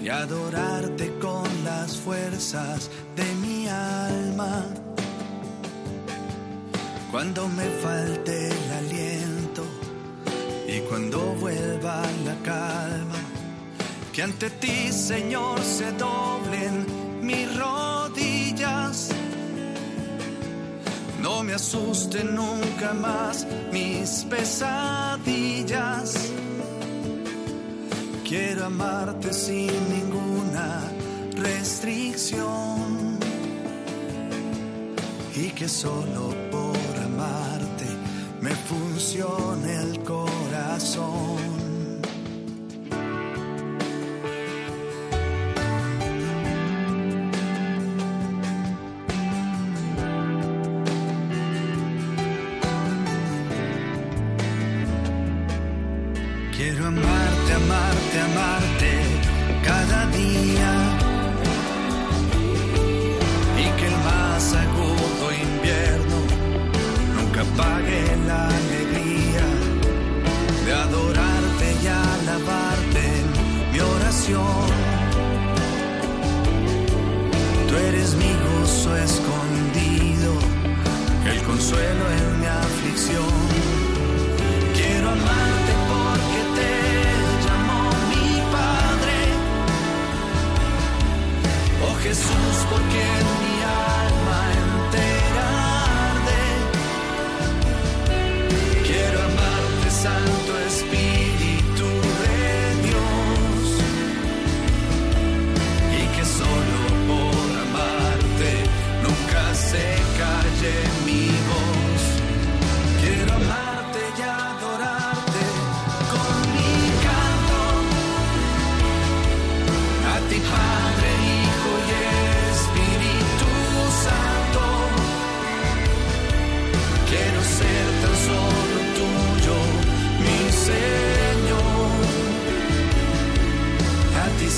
y 0.04 0.10
adorarte 0.10 1.14
con 1.20 1.48
las 1.64 1.98
fuerzas 1.98 2.90
de 3.16 3.26
mi 3.36 3.68
alma. 3.68 4.66
Cuando 7.12 7.48
me 7.48 7.66
falte 7.84 8.50
el 8.50 8.72
aliento 8.72 9.64
y 10.68 10.80
cuando 10.90 11.20
vuelva 11.36 12.02
la 12.26 12.36
calma 12.44 13.20
que 14.12 14.24
ante 14.24 14.50
ti, 14.50 14.92
Señor, 14.92 15.60
se 15.62 15.92
doblen 15.92 16.86
mis 17.22 17.48
rodillas. 17.56 17.75
Me 21.46 21.54
asusten 21.54 22.36
nunca 22.36 22.94
más 22.94 23.46
mis 23.72 24.26
pesadillas. 24.30 26.14
Quiero 28.28 28.66
amarte 28.66 29.32
sin 29.32 29.72
ninguna 29.90 30.82
restricción. 31.38 33.20
Y 35.36 35.50
que 35.50 35.68
solo 35.70 36.34
por 36.50 36.78
amarte 37.04 37.86
me 38.42 38.52
funcione 38.52 39.76
el 39.76 40.04
corazón. 40.04 41.35
Amarte, 57.76 58.20
amarte, 58.30 58.94
cada 59.64 60.06
día. 60.08 60.72
Y 63.64 63.66
que 63.78 63.88
el 63.88 63.98
más 64.10 64.54
agudo 64.54 65.26
invierno 65.48 66.18
nunca 67.16 67.42
apague 67.42 68.02
la 68.28 68.48
alegría 68.48 69.48
de 70.66 70.74
adorarte 70.74 71.68
y 71.84 71.88
alabarte 71.88 73.04
mi 73.72 73.80
oración. 73.80 74.68
Tú 77.68 77.76
eres 77.90 78.16
mi 78.16 78.32
gozo 78.46 78.96
escondido, 78.98 80.32
el 81.32 81.42
consuelo 81.44 82.06
en 82.20 82.40
mi 82.40 82.46
aflicción. 82.46 83.45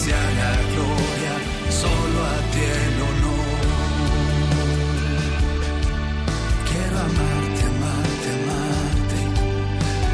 Sea 0.08 0.24
la 0.42 0.54
gloria, 0.74 1.34
solo 1.70 2.20
a 2.24 2.38
ti 2.52 2.64
el 2.86 2.96
honor. 3.08 3.60
Quiero 6.70 6.98
amarte, 7.08 7.62
amarte, 7.74 8.30
amarte. 8.40 9.20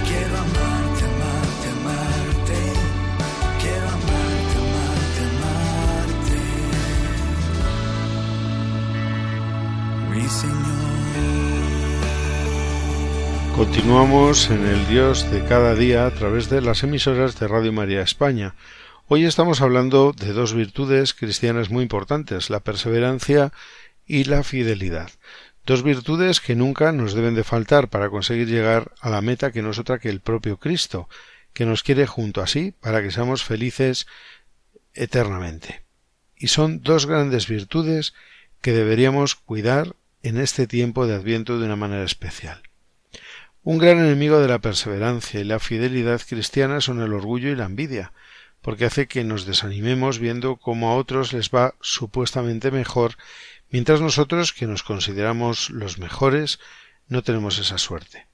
Quiero 0.10 0.36
amarte, 0.46 1.02
amarte, 1.12 1.68
amarte. 1.78 2.60
Quiero 3.62 3.88
amarte, 3.98 4.56
amarte, 4.66 5.22
amarte. 5.32 6.38
Mi 10.12 10.26
Señor. 10.42 10.74
Continuamos 13.56 14.50
en 14.50 14.66
el 14.66 14.88
Dios 14.88 15.30
de 15.30 15.46
cada 15.46 15.76
día 15.76 16.08
a 16.08 16.12
través 16.12 16.50
de 16.50 16.62
las 16.62 16.82
emisoras 16.82 17.40
de 17.40 17.48
Radio 17.48 17.72
María 17.72 18.02
España. 18.02 18.56
Hoy 19.10 19.26
estamos 19.26 19.60
hablando 19.60 20.14
de 20.14 20.32
dos 20.32 20.54
virtudes 20.54 21.14
cristianas 21.14 21.70
muy 21.70 21.84
importantes, 21.84 22.50
la 22.50 22.62
perseverancia 22.62 23.52
y 24.08 24.24
la 24.24 24.44
fidelidad. 24.44 25.12
Dos 25.66 25.84
virtudes 25.84 26.40
que 26.40 26.56
nunca 26.56 26.94
nos 26.94 27.14
deben 27.14 27.36
de 27.36 27.44
faltar 27.44 27.90
para 27.90 28.10
conseguir 28.10 28.48
llegar 28.48 28.94
a 29.02 29.10
la 29.10 29.22
meta 29.22 29.52
que 29.52 29.62
no 29.62 29.72
es 29.72 29.80
otra 29.80 30.00
que 30.00 30.10
el 30.10 30.22
propio 30.22 30.58
Cristo, 30.58 31.10
que 31.52 31.66
nos 31.66 31.84
quiere 31.84 32.08
junto 32.08 32.42
a 32.42 32.48
sí 32.48 32.74
para 32.80 33.04
que 33.04 33.12
seamos 33.12 33.44
felices 33.44 34.08
eternamente. 34.94 35.84
Y 36.38 36.48
son 36.48 36.82
dos 36.82 37.06
grandes 37.06 37.50
virtudes 37.50 38.14
que 38.62 38.72
deberíamos 38.72 39.36
cuidar 39.36 39.98
en 40.24 40.38
este 40.38 40.66
tiempo 40.66 41.08
de 41.08 41.16
Adviento 41.16 41.60
de 41.60 41.66
una 41.66 41.76
manera 41.76 42.06
especial. 42.06 42.64
Un 43.64 43.80
gran 43.80 44.00
enemigo 44.00 44.40
de 44.40 44.48
la 44.48 44.60
perseverancia 44.60 45.42
y 45.42 45.44
la 45.44 45.60
fidelidad 45.60 46.22
cristiana 46.26 46.80
son 46.80 47.02
el 47.02 47.12
orgullo 47.12 47.50
y 47.50 47.56
la 47.56 47.66
envidia, 47.66 48.14
porque 48.64 48.86
hace 48.86 49.08
que 49.08 49.26
nos 49.26 49.46
desanimemos 49.46 50.20
viendo 50.20 50.56
cómo 50.56 50.90
a 50.90 50.96
otros 50.96 51.34
les 51.34 51.52
va 51.52 51.76
supuestamente 51.82 52.72
mejor, 52.72 53.18
mientras 53.70 54.00
nosotros, 54.00 54.54
que 54.54 54.68
nos 54.68 54.84
consideramos 54.84 55.70
los 55.70 56.00
mejores, 56.00 56.60
no 57.10 57.24
tenemos 57.24 57.60
esa 57.60 57.78
suerte. 57.78 58.26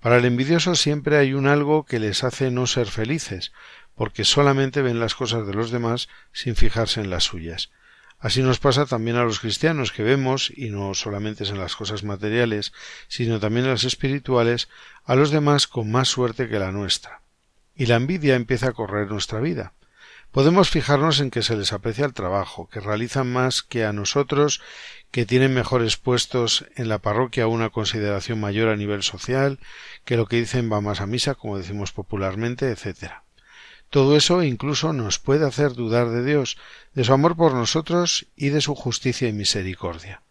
Para 0.00 0.16
el 0.16 0.24
envidioso 0.24 0.74
siempre 0.74 1.16
hay 1.16 1.32
un 1.32 1.46
algo 1.46 1.86
que 1.86 2.00
les 2.00 2.24
hace 2.24 2.50
no 2.50 2.66
ser 2.66 2.88
felices, 2.88 3.52
porque 3.94 4.24
solamente 4.24 4.82
ven 4.82 4.98
las 4.98 5.14
cosas 5.14 5.46
de 5.46 5.54
los 5.54 5.70
demás 5.70 6.08
sin 6.32 6.56
fijarse 6.56 7.00
en 7.00 7.10
las 7.10 7.24
suyas. 7.24 7.70
Así 8.18 8.42
nos 8.42 8.58
pasa 8.58 8.84
también 8.84 9.16
a 9.16 9.22
los 9.22 9.38
cristianos 9.38 9.92
que 9.92 10.02
vemos, 10.02 10.52
y 10.56 10.70
no 10.70 10.92
solamente 10.94 11.44
en 11.44 11.58
las 11.58 11.76
cosas 11.76 12.02
materiales, 12.02 12.72
sino 13.06 13.38
también 13.38 13.66
en 13.66 13.70
las 13.70 13.84
espirituales, 13.84 14.68
a 15.04 15.14
los 15.14 15.30
demás 15.30 15.68
con 15.68 15.88
más 15.92 16.08
suerte 16.08 16.48
que 16.48 16.58
la 16.58 16.72
nuestra. 16.72 17.22
Y 17.78 17.86
la 17.86 17.96
envidia 17.96 18.34
empieza 18.34 18.68
a 18.68 18.72
correr 18.72 19.08
nuestra 19.08 19.40
vida. 19.40 19.72
Podemos 20.32 20.68
fijarnos 20.68 21.20
en 21.20 21.30
que 21.30 21.42
se 21.42 21.56
les 21.56 21.72
aprecia 21.72 22.04
el 22.04 22.12
trabajo, 22.12 22.68
que 22.68 22.80
realizan 22.80 23.32
más 23.32 23.62
que 23.62 23.86
a 23.86 23.94
nosotros, 23.94 24.60
que 25.10 25.24
tienen 25.24 25.54
mejores 25.54 25.96
puestos 25.96 26.66
en 26.76 26.88
la 26.88 26.98
parroquia 26.98 27.46
una 27.46 27.70
consideración 27.70 28.38
mayor 28.38 28.68
a 28.68 28.76
nivel 28.76 29.02
social, 29.02 29.58
que 30.04 30.18
lo 30.18 30.26
que 30.26 30.36
dicen 30.36 30.70
va 30.70 30.82
más 30.82 31.00
a 31.00 31.06
misa, 31.06 31.34
como 31.34 31.56
decimos 31.56 31.92
popularmente, 31.92 32.70
etc. 32.70 33.12
Todo 33.88 34.16
eso 34.16 34.42
incluso 34.42 34.92
nos 34.92 35.18
puede 35.18 35.46
hacer 35.46 35.72
dudar 35.72 36.10
de 36.10 36.22
Dios, 36.22 36.58
de 36.92 37.04
su 37.04 37.14
amor 37.14 37.36
por 37.36 37.54
nosotros 37.54 38.26
y 38.36 38.50
de 38.50 38.60
su 38.60 38.74
justicia 38.74 39.28
y 39.28 39.32
misericordia. 39.32 40.22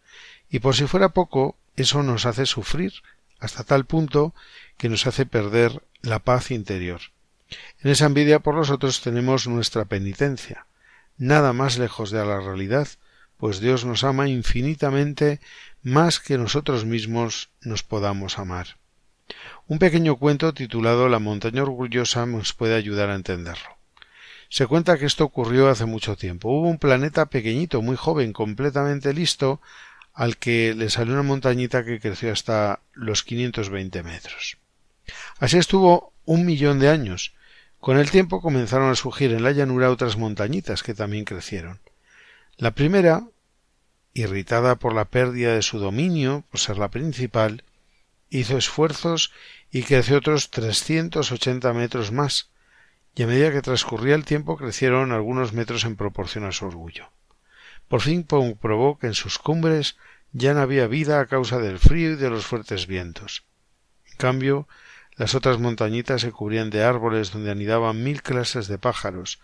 Y 0.49 0.59
por 0.59 0.75
si 0.75 0.85
fuera 0.85 1.09
poco, 1.09 1.57
eso 1.75 2.03
nos 2.03 2.27
hace 2.27 2.45
sufrir 2.45 2.93
hasta 3.39 3.63
tal 3.63 3.85
punto 3.85 4.35
que 4.77 4.89
nos 4.89 5.07
hace 5.07 5.25
perder 5.25 5.81
la 6.01 6.19
paz 6.19 6.51
interior. 6.51 7.01
En 7.81 7.91
esa 7.91 8.05
envidia 8.05 8.39
por 8.39 8.55
los 8.55 8.69
otros 8.69 9.01
tenemos 9.01 9.47
nuestra 9.47 9.85
penitencia, 9.85 10.67
nada 11.17 11.53
más 11.53 11.77
lejos 11.77 12.11
de 12.11 12.25
la 12.25 12.39
realidad, 12.39 12.87
pues 13.37 13.59
Dios 13.59 13.85
nos 13.85 14.03
ama 14.03 14.27
infinitamente 14.27 15.39
más 15.83 16.19
que 16.19 16.37
nosotros 16.37 16.85
mismos 16.85 17.49
nos 17.61 17.83
podamos 17.83 18.39
amar. 18.39 18.77
Un 19.67 19.79
pequeño 19.79 20.15
cuento 20.15 20.53
titulado 20.53 21.09
La 21.09 21.19
montaña 21.19 21.61
orgullosa 21.61 22.25
nos 22.25 22.53
puede 22.53 22.75
ayudar 22.75 23.09
a 23.09 23.15
entenderlo. 23.15 23.77
Se 24.49 24.65
cuenta 24.65 24.97
que 24.97 25.05
esto 25.05 25.25
ocurrió 25.25 25.67
hace 25.67 25.85
mucho 25.85 26.15
tiempo. 26.15 26.49
Hubo 26.49 26.69
un 26.69 26.77
planeta 26.77 27.25
pequeñito, 27.25 27.81
muy 27.81 27.97
joven, 27.97 28.31
completamente 28.31 29.13
listo, 29.13 29.61
al 30.13 30.37
que 30.37 30.73
le 30.73 30.89
salió 30.89 31.13
una 31.13 31.23
montañita 31.23 31.83
que 31.83 31.99
creció 31.99 32.31
hasta 32.31 32.79
los 32.93 33.23
520 33.23 34.03
metros. 34.03 34.57
Así 35.39 35.57
estuvo 35.57 36.13
un 36.25 36.45
millón 36.45 36.79
de 36.79 36.89
años. 36.89 37.33
Con 37.79 37.97
el 37.97 38.11
tiempo 38.11 38.41
comenzaron 38.41 38.89
a 38.89 38.95
surgir 38.95 39.31
en 39.31 39.43
la 39.43 39.51
llanura 39.51 39.91
otras 39.91 40.17
montañitas 40.17 40.83
que 40.83 40.93
también 40.93 41.25
crecieron. 41.25 41.79
La 42.57 42.71
primera, 42.71 43.27
irritada 44.13 44.75
por 44.75 44.93
la 44.93 45.05
pérdida 45.05 45.53
de 45.53 45.61
su 45.61 45.79
dominio, 45.79 46.43
por 46.49 46.59
ser 46.59 46.77
la 46.77 46.89
principal, 46.89 47.63
hizo 48.29 48.57
esfuerzos 48.57 49.31
y 49.71 49.83
creció 49.83 50.17
otros 50.17 50.49
trescientos 50.49 51.31
ochenta 51.31 51.71
metros 51.73 52.11
más, 52.11 52.49
y 53.15 53.23
a 53.23 53.27
medida 53.27 53.51
que 53.51 53.61
transcurría 53.61 54.15
el 54.15 54.25
tiempo 54.25 54.57
crecieron 54.57 55.11
algunos 55.11 55.53
metros 55.53 55.85
en 55.85 55.95
proporción 55.95 56.45
a 56.45 56.51
su 56.51 56.65
orgullo. 56.65 57.09
Por 57.87 58.01
fin 58.01 58.23
comprobó 58.23 58.97
que 58.97 59.07
en 59.07 59.13
sus 59.13 59.39
cumbres 59.39 59.97
ya 60.33 60.53
no 60.53 60.61
había 60.61 60.87
vida 60.87 61.19
a 61.19 61.25
causa 61.27 61.59
del 61.59 61.79
frío 61.79 62.11
y 62.11 62.15
de 62.15 62.29
los 62.29 62.45
fuertes 62.45 62.85
vientos. 62.85 63.45
En 64.11 64.17
cambio, 64.17 64.67
las 65.17 65.33
otras 65.33 65.59
montañitas 65.59 66.21
se 66.21 66.31
cubrían 66.31 66.69
de 66.69 66.83
árboles 66.83 67.31
donde 67.31 67.51
anidaban 67.51 68.03
mil 68.03 68.21
clases 68.21 68.67
de 68.67 68.77
pájaros 68.77 69.39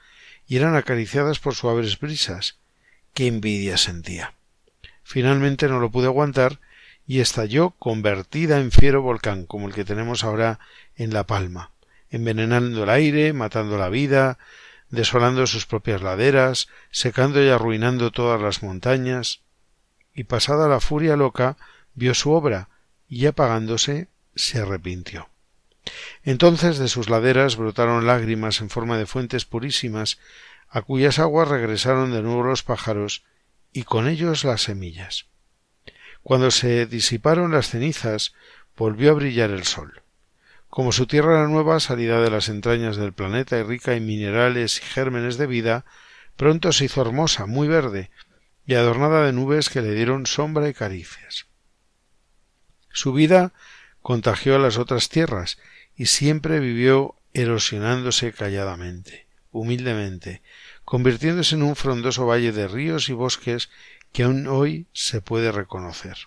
y 0.48 0.58
eran 0.58 0.76
acariciadas 0.76 1.40
por 1.40 1.56
suaves 1.56 2.00
brisas. 2.00 2.60
¡Qué 3.14 3.28
envidia 3.28 3.78
sentía! 3.78 4.36
Finalmente 5.04 5.68
no 5.68 5.80
lo 5.80 5.90
pude 5.90 6.08
aguantar 6.08 6.60
y 7.08 7.20
estalló 7.20 7.72
convertida 7.72 8.60
en 8.60 8.72
fiero 8.72 9.02
volcán 9.02 9.46
como 9.46 9.68
el 9.68 9.74
que 9.74 9.84
tenemos 9.84 10.24
ahora 10.24 10.60
en 10.96 11.12
La 11.12 11.26
Palma, 11.26 11.72
envenenando 12.10 12.84
el 12.84 12.90
aire, 12.90 13.34
matando 13.34 13.78
la 13.78 13.90
vida, 13.90 14.38
desolando 14.90 15.48
sus 15.48 15.66
propias 15.66 16.04
laderas, 16.04 16.68
secando 16.92 17.44
y 17.44 17.50
arruinando 17.50 18.12
todas 18.12 18.40
las 18.40 18.62
montañas, 18.62 19.42
y 20.14 20.26
pasada 20.26 20.68
la 20.68 20.80
furia 20.80 21.16
loca 21.16 21.58
vio 21.96 22.14
su 22.14 22.32
obra 22.32 22.70
y 23.10 23.26
apagándose 23.26 24.08
se 24.36 24.60
arrepintió. 24.60 25.33
Entonces 26.24 26.78
de 26.78 26.88
sus 26.88 27.10
laderas 27.10 27.58
brotaron 27.58 28.08
lágrimas 28.08 28.62
en 28.62 28.70
forma 28.70 28.98
de 28.98 29.06
fuentes 29.06 29.46
purísimas, 29.46 30.20
a 30.70 30.82
cuyas 30.82 31.20
aguas 31.20 31.50
regresaron 31.50 32.12
de 32.12 32.22
nuevo 32.22 32.44
los 32.44 32.64
pájaros 32.64 33.24
y 33.72 33.84
con 33.84 34.08
ellos 34.08 34.44
las 34.44 34.64
semillas. 34.64 35.28
Cuando 36.24 36.52
se 36.52 36.86
disiparon 36.86 37.52
las 37.52 37.70
cenizas, 37.70 38.34
volvió 38.78 39.12
a 39.12 39.16
brillar 39.16 39.52
el 39.52 39.66
sol. 39.66 40.02
Como 40.70 40.92
su 40.92 41.06
tierra 41.06 41.34
era 41.34 41.48
nueva, 41.48 41.80
salida 41.80 42.22
de 42.22 42.32
las 42.32 42.50
entrañas 42.50 42.98
del 42.98 43.14
planeta 43.14 43.60
y 43.60 43.64
rica 43.64 43.94
en 43.94 44.06
minerales 44.06 44.78
y 44.78 44.82
gérmenes 44.82 45.38
de 45.38 45.46
vida, 45.46 45.86
pronto 46.36 46.72
se 46.72 46.86
hizo 46.86 47.02
hermosa, 47.02 47.46
muy 47.46 47.68
verde, 47.68 48.10
y 48.66 48.76
adornada 48.76 49.26
de 49.26 49.34
nubes 49.34 49.70
que 49.70 49.82
le 49.82 49.94
dieron 49.94 50.26
sombra 50.26 50.70
y 50.70 50.74
caricias. 50.74 51.48
Su 52.90 53.14
vida 53.14 53.54
contagió 54.02 54.56
a 54.56 54.60
las 54.60 54.78
otras 54.78 55.10
tierras 55.10 55.58
y 55.96 56.08
siempre 56.08 56.60
vivió 56.60 57.16
erosionándose 57.34 58.32
calladamente, 58.32 59.28
humildemente, 59.52 60.42
convirtiéndose 60.86 61.56
en 61.56 61.64
un 61.64 61.76
frondoso 61.76 62.26
valle 62.26 62.52
de 62.52 62.68
ríos 62.68 63.10
y 63.10 63.14
bosques 63.14 63.70
que 64.12 64.24
aún 64.24 64.48
hoy 64.48 64.88
se 64.94 65.22
puede 65.22 65.52
reconocer. 65.52 66.18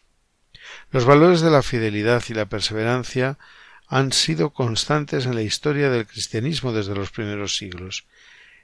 Los 0.91 1.05
valores 1.05 1.41
de 1.41 1.51
la 1.51 1.63
fidelidad 1.63 2.23
y 2.29 2.35
la 2.35 2.47
perseverancia 2.47 3.39
han 3.87 4.13
sido 4.13 4.51
constantes 4.51 5.27
en 5.27 5.35
la 5.35 5.43
historia 5.43 5.91
del 5.91 6.07
cristianismo 6.07 6.73
desde 6.73 6.95
los 6.95 7.11
primeros 7.11 7.57
siglos. 7.57 8.07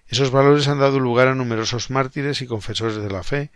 Esos 0.09 0.33
valores 0.33 0.67
han 0.67 0.81
dado 0.81 0.99
lugar 0.99 1.29
a 1.29 1.35
numerosos 1.35 1.91
mártires 1.91 2.43
y 2.43 2.47
confesores 2.47 2.97
de 2.97 3.11
la 3.11 3.23
fe, 3.23 3.51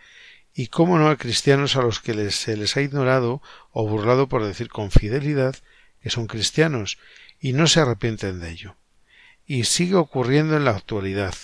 y 0.53 0.67
cómo 0.67 0.97
no 0.97 1.09
a 1.09 1.17
cristianos 1.17 1.75
a 1.75 1.81
los 1.81 1.99
que 1.99 2.31
se 2.31 2.57
les 2.57 2.77
ha 2.77 2.81
ignorado 2.81 3.43
o 3.71 3.87
burlado 3.87 4.27
por 4.27 4.43
decir 4.43 4.69
con 4.69 4.89
fidelidad 4.89 5.55
que 6.01 6.09
son 6.09 6.25
cristianos 6.25 6.97
y 7.39 7.53
no 7.53 7.67
se 7.67 7.79
arrepienten 7.79 8.39
de 8.39 8.51
ello. 8.51 8.75
Y 9.45 9.63
sigue 9.63 9.95
ocurriendo 9.95 10.57
en 10.57 10.65
la 10.65 10.71
actualidad. 10.71 11.35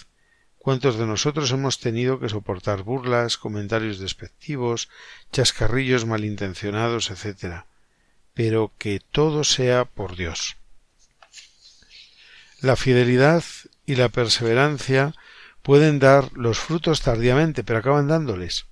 ¿Cuántos 0.58 0.97
de 0.97 1.06
nosotros 1.06 1.51
hemos 1.51 1.79
tenido 1.79 2.19
que 2.19 2.29
soportar 2.29 2.84
burlas, 2.84 3.38
comentarios 3.38 3.99
despectivos, 3.99 4.89
chascarrillos 5.32 6.06
malintencionados, 6.06 7.12
etc. 7.12 7.65
Pero 8.34 8.71
que 8.77 9.01
todo 9.12 9.43
sea 9.43 9.86
por 9.86 10.15
Dios. 10.15 10.56
La 12.62 12.77
fidelidad 12.77 13.43
y 13.86 13.95
la 13.95 14.08
perseverancia 14.08 15.13
pueden 15.63 15.99
dar 15.99 16.32
los 16.34 16.60
frutos 16.60 17.01
tardíamente, 17.01 17.63
pero 17.63 17.79
acaban 17.79 18.08
dándoles. 18.08 18.67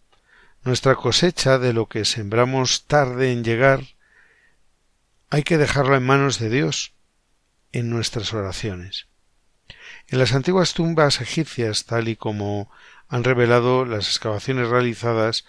Nuestra 0.63 0.95
cosecha 0.95 1.57
de 1.57 1.73
lo 1.73 1.87
que 1.87 2.05
sembramos 2.05 2.83
tarde 2.83 3.31
en 3.31 3.43
llegar 3.43 3.81
hay 5.29 5.43
que 5.43 5.57
dejarla 5.57 5.97
en 5.97 6.05
manos 6.05 6.39
de 6.39 6.49
Dios 6.49 6.93
en 7.71 7.89
nuestras 7.89 8.33
oraciones. 8.33 9.07
En 10.07 10.19
las 10.19 10.33
antiguas 10.33 10.73
tumbas 10.73 11.21
egipcias, 11.21 11.85
tal 11.85 12.07
y 12.07 12.15
como 12.15 12.69
han 13.07 13.23
revelado 13.23 13.85
las 13.85 14.07
excavaciones 14.07 14.67
realizadas, 14.67 15.45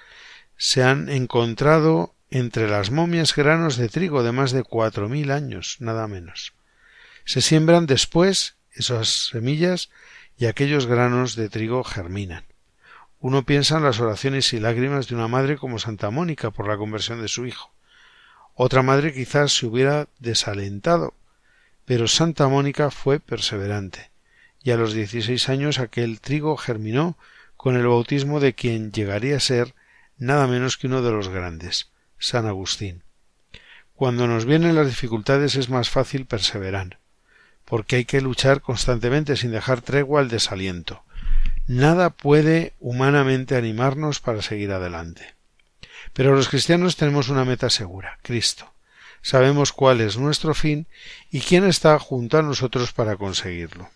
se 0.57 0.83
han 0.83 1.09
encontrado 1.09 2.15
entre 2.31 2.69
las 2.69 2.91
momias 2.91 3.35
granos 3.35 3.77
de 3.77 3.89
trigo 3.89 4.23
de 4.23 4.33
más 4.33 4.53
de 4.53 4.63
cuatro 4.63 5.09
mil 5.09 5.31
años, 5.31 5.77
nada 5.81 6.09
menos. 6.09 6.55
Se 7.25 7.41
siembran 7.41 7.87
después 7.87 8.57
esas 8.73 9.29
semillas 9.31 9.91
y 10.39 10.47
aquellos 10.47 10.87
granos 10.87 11.37
de 11.37 11.49
trigo 11.49 11.85
germinan. 11.85 12.45
Uno 13.21 13.45
piensa 13.45 13.77
en 13.77 13.85
las 13.85 14.01
oraciones 14.01 14.53
y 14.53 14.59
lágrimas 14.59 15.09
de 15.09 15.15
una 15.15 15.29
madre 15.29 15.57
como 15.57 15.79
Santa 15.79 16.11
Mónica 16.11 16.51
por 16.51 16.67
la 16.67 16.77
conversión 16.77 17.23
de 17.23 17.29
su 17.29 17.47
hijo. 17.47 17.73
Otra 18.55 18.83
madre 18.83 19.13
quizás 19.13 19.57
se 19.57 19.67
hubiera 19.67 20.09
desalentado, 20.19 21.15
pero 21.85 22.09
Santa 22.09 22.49
Mónica 22.49 22.91
fue 22.91 23.21
perseverante 23.21 24.11
y 24.63 24.71
a 24.71 24.77
los 24.77 24.93
dieciséis 24.93 25.49
años 25.49 25.79
aquel 25.79 26.21
trigo 26.21 26.57
germinó 26.57 27.17
con 27.57 27.77
el 27.77 27.87
bautismo 27.87 28.41
de 28.41 28.55
quien 28.55 28.93
llegaría 28.93 29.37
a 29.37 29.41
ser 29.41 29.75
nada 30.19 30.47
menos 30.47 30.77
que 30.77 30.87
uno 30.87 31.03
de 31.03 31.11
los 31.11 31.29
grandes, 31.29 31.91
San 32.19 32.47
Agustín. 32.47 33.03
Cuando 33.95 34.27
nos 34.27 34.45
vienen 34.45 34.75
las 34.75 34.87
dificultades 34.87 35.55
es 35.57 35.69
más 35.69 35.91
fácil 35.91 36.27
perseverar, 36.27 36.99
porque 37.65 37.97
hay 37.97 38.05
que 38.05 38.21
luchar 38.21 38.61
constantemente 38.61 39.37
sin 39.37 39.53
dejar 39.53 39.81
tregua 39.81 40.21
al 40.21 40.29
desaliento. 40.29 41.05
Nada 41.67 42.11
puede 42.11 42.75
humanamente 42.81 43.57
animarnos 43.57 44.21
para 44.21 44.43
seguir 44.43 44.73
adelante. 44.73 45.35
Pero 46.13 46.35
los 46.35 46.49
cristianos 46.49 46.97
tenemos 46.97 47.29
una 47.29 47.45
meta 47.45 47.71
segura, 47.71 48.19
Cristo. 48.23 48.72
Sabemos 49.23 49.73
cuál 49.73 50.01
es 50.01 50.19
nuestro 50.19 50.53
fin 50.53 50.89
y 51.31 51.41
quién 51.41 51.65
está 51.65 51.99
junto 51.99 52.39
a 52.39 52.43
nosotros 52.43 52.93
para 52.93 53.17
conseguirlo. 53.17 53.89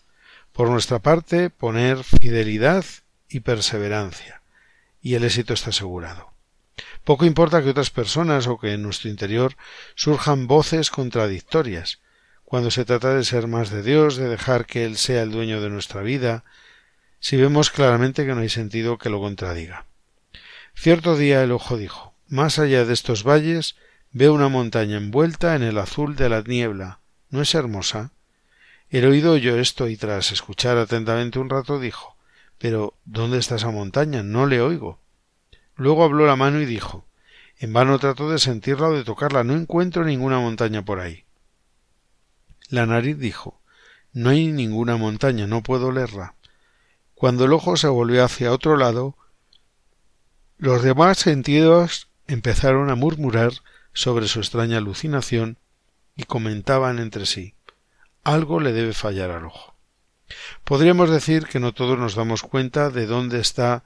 Por 0.52 0.70
nuestra 0.70 1.00
parte, 1.00 1.50
poner 1.50 2.02
fidelidad 2.04 2.84
y 3.28 3.40
perseverancia, 3.40 4.40
y 5.02 5.14
el 5.14 5.24
éxito 5.24 5.52
está 5.52 5.70
asegurado. 5.70 6.32
Poco 7.04 7.24
importa 7.24 7.62
que 7.62 7.70
otras 7.70 7.90
personas 7.90 8.46
o 8.46 8.58
que 8.58 8.72
en 8.72 8.82
nuestro 8.82 9.10
interior 9.10 9.56
surjan 9.96 10.46
voces 10.46 10.90
contradictorias, 10.90 12.00
cuando 12.44 12.70
se 12.70 12.84
trata 12.84 13.14
de 13.14 13.24
ser 13.24 13.48
más 13.48 13.70
de 13.70 13.82
Dios, 13.82 14.16
de 14.16 14.28
dejar 14.28 14.66
que 14.66 14.84
Él 14.84 14.96
sea 14.96 15.22
el 15.22 15.32
dueño 15.32 15.60
de 15.60 15.70
nuestra 15.70 16.02
vida, 16.02 16.44
si 17.18 17.36
vemos 17.36 17.70
claramente 17.70 18.24
que 18.24 18.34
no 18.34 18.42
hay 18.42 18.48
sentido 18.48 18.98
que 18.98 19.10
lo 19.10 19.20
contradiga. 19.20 19.86
Cierto 20.74 21.16
día 21.16 21.42
el 21.42 21.52
ojo 21.52 21.76
dijo 21.76 22.14
Más 22.28 22.58
allá 22.58 22.84
de 22.84 22.92
estos 22.92 23.24
valles 23.24 23.76
veo 24.16 24.32
una 24.32 24.48
montaña 24.48 24.96
envuelta 24.96 25.56
en 25.56 25.62
el 25.62 25.76
azul 25.76 26.16
de 26.16 26.30
la 26.30 26.40
niebla. 26.40 27.00
¿No 27.28 27.42
es 27.42 27.54
hermosa? 27.54 28.12
El 28.88 29.04
oído 29.04 29.32
oyó 29.32 29.58
esto 29.58 29.88
y 29.88 29.98
tras 29.98 30.32
escuchar 30.32 30.78
atentamente 30.78 31.38
un 31.38 31.50
rato 31.50 31.78
dijo 31.78 32.16
Pero 32.56 32.94
¿dónde 33.04 33.36
está 33.36 33.56
esa 33.56 33.70
montaña? 33.70 34.22
No 34.22 34.46
le 34.46 34.62
oigo. 34.62 35.00
Luego 35.74 36.02
habló 36.02 36.24
la 36.24 36.34
mano 36.34 36.62
y 36.62 36.64
dijo 36.64 37.04
En 37.58 37.74
vano 37.74 37.98
trato 37.98 38.30
de 38.30 38.38
sentirla 38.38 38.88
o 38.88 38.94
de 38.94 39.04
tocarla, 39.04 39.44
no 39.44 39.52
encuentro 39.52 40.02
ninguna 40.02 40.38
montaña 40.38 40.82
por 40.82 40.98
ahí. 40.98 41.24
La 42.70 42.86
nariz 42.86 43.18
dijo 43.18 43.60
No 44.14 44.30
hay 44.30 44.46
ninguna 44.46 44.96
montaña, 44.96 45.46
no 45.46 45.62
puedo 45.62 45.92
leerla. 45.92 46.36
Cuando 47.14 47.44
el 47.44 47.52
ojo 47.52 47.76
se 47.76 47.88
volvió 47.88 48.24
hacia 48.24 48.50
otro 48.50 48.78
lado, 48.78 49.14
los 50.56 50.82
demás 50.82 51.18
sentidos 51.18 52.08
empezaron 52.26 52.88
a 52.88 52.94
murmurar 52.94 53.52
sobre 53.96 54.28
su 54.28 54.38
extraña 54.38 54.78
alucinación 54.78 55.58
y 56.14 56.22
comentaban 56.22 57.00
entre 57.00 57.26
sí 57.26 57.56
algo 58.26 58.58
le 58.58 58.72
debe 58.72 58.92
fallar 58.92 59.30
al 59.30 59.44
ojo. 59.44 59.76
Podríamos 60.64 61.10
decir 61.10 61.46
que 61.46 61.60
no 61.60 61.72
todos 61.72 61.96
nos 61.96 62.16
damos 62.16 62.42
cuenta 62.42 62.90
de 62.90 63.06
dónde 63.06 63.38
está 63.38 63.84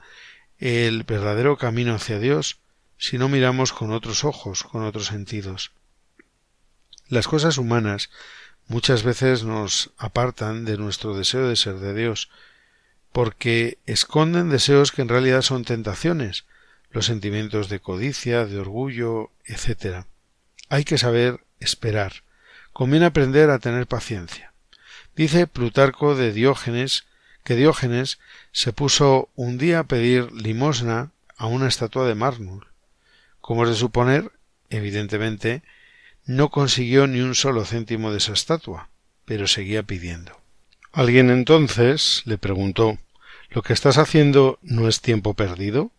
el 0.57 1.03
verdadero 1.03 1.57
camino 1.57 1.93
hacia 1.93 2.17
Dios 2.17 2.57
si 2.97 3.19
no 3.19 3.29
miramos 3.29 3.71
con 3.71 3.91
otros 3.91 4.23
ojos, 4.23 4.63
con 4.63 4.83
otros 4.83 5.07
sentidos. 5.07 5.71
Las 7.07 7.27
cosas 7.27 7.59
humanas 7.59 8.09
muchas 8.67 9.03
veces 9.03 9.43
nos 9.43 9.91
apartan 9.97 10.65
de 10.65 10.77
nuestro 10.77 11.15
deseo 11.15 11.47
de 11.47 11.55
ser 11.55 11.75
de 11.75 11.93
Dios, 11.93 12.31
porque 13.11 13.77
esconden 13.85 14.49
deseos 14.49 14.91
que 14.91 15.03
en 15.03 15.09
realidad 15.09 15.43
son 15.43 15.65
tentaciones, 15.65 16.45
los 16.91 17.05
sentimientos 17.05 17.69
de 17.69 17.79
codicia, 17.79 18.45
de 18.45 18.59
orgullo, 18.59 19.31
etc. 19.45 20.05
Hay 20.69 20.83
que 20.83 20.97
saber 20.97 21.39
esperar. 21.59 22.23
Conviene 22.73 23.05
aprender 23.05 23.49
a 23.49 23.59
tener 23.59 23.87
paciencia. 23.87 24.53
Dice 25.15 25.47
Plutarco 25.47 26.15
de 26.15 26.31
Diógenes 26.31 27.05
que 27.43 27.55
Diógenes 27.55 28.19
se 28.51 28.71
puso 28.71 29.29
un 29.35 29.57
día 29.57 29.79
a 29.79 29.83
pedir 29.83 30.31
limosna 30.31 31.11
a 31.37 31.47
una 31.47 31.67
estatua 31.67 32.07
de 32.07 32.15
mármol. 32.15 32.67
Como 33.39 33.63
es 33.63 33.69
de 33.69 33.75
suponer, 33.75 34.31
evidentemente, 34.69 35.63
no 36.25 36.49
consiguió 36.49 37.07
ni 37.07 37.21
un 37.21 37.35
solo 37.35 37.65
céntimo 37.65 38.11
de 38.11 38.19
esa 38.19 38.33
estatua, 38.33 38.89
pero 39.25 39.47
seguía 39.47 39.83
pidiendo. 39.83 40.39
Alguien 40.91 41.29
entonces 41.29 42.21
le 42.25 42.37
preguntó 42.37 42.99
¿Lo 43.49 43.63
que 43.63 43.73
estás 43.73 43.97
haciendo 43.97 44.59
no 44.61 44.87
es 44.87 45.01
tiempo 45.01 45.33
perdido? 45.33 45.91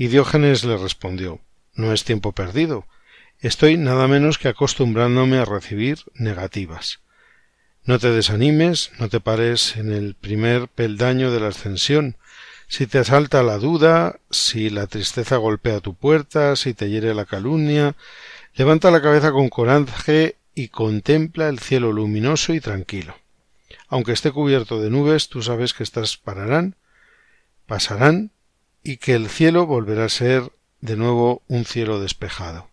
Y 0.00 0.08
Diógenes 0.08 0.64
le 0.64 0.78
respondió 0.78 1.40
No 1.74 1.92
es 1.92 2.04
tiempo 2.04 2.32
perdido. 2.32 2.86
Estoy 3.38 3.76
nada 3.76 4.08
menos 4.08 4.38
que 4.38 4.48
acostumbrándome 4.48 5.36
a 5.36 5.44
recibir 5.44 5.98
negativas. 6.14 7.00
No 7.84 7.98
te 7.98 8.10
desanimes, 8.10 8.92
no 8.98 9.10
te 9.10 9.20
pares 9.20 9.76
en 9.76 9.92
el 9.92 10.14
primer 10.14 10.68
peldaño 10.68 11.30
de 11.30 11.40
la 11.40 11.48
ascensión. 11.48 12.16
Si 12.66 12.86
te 12.86 12.96
asalta 12.96 13.42
la 13.42 13.58
duda, 13.58 14.20
si 14.30 14.70
la 14.70 14.86
tristeza 14.86 15.36
golpea 15.36 15.80
tu 15.80 15.94
puerta, 15.94 16.56
si 16.56 16.72
te 16.72 16.88
hiere 16.88 17.12
la 17.12 17.26
calumnia, 17.26 17.94
levanta 18.54 18.90
la 18.90 19.02
cabeza 19.02 19.32
con 19.32 19.50
coraje 19.50 20.36
y 20.54 20.68
contempla 20.68 21.50
el 21.50 21.58
cielo 21.58 21.92
luminoso 21.92 22.54
y 22.54 22.60
tranquilo. 22.60 23.16
Aunque 23.88 24.12
esté 24.12 24.32
cubierto 24.32 24.80
de 24.80 24.88
nubes, 24.88 25.28
tú 25.28 25.42
sabes 25.42 25.74
que 25.74 25.82
estas 25.82 26.16
pararán, 26.16 26.76
pasarán 27.66 28.32
y 28.82 28.96
que 28.96 29.14
el 29.14 29.28
cielo 29.28 29.66
volverá 29.66 30.06
a 30.06 30.08
ser 30.08 30.50
de 30.80 30.96
nuevo 30.96 31.42
un 31.48 31.64
cielo 31.64 32.00
despejado. 32.00 32.68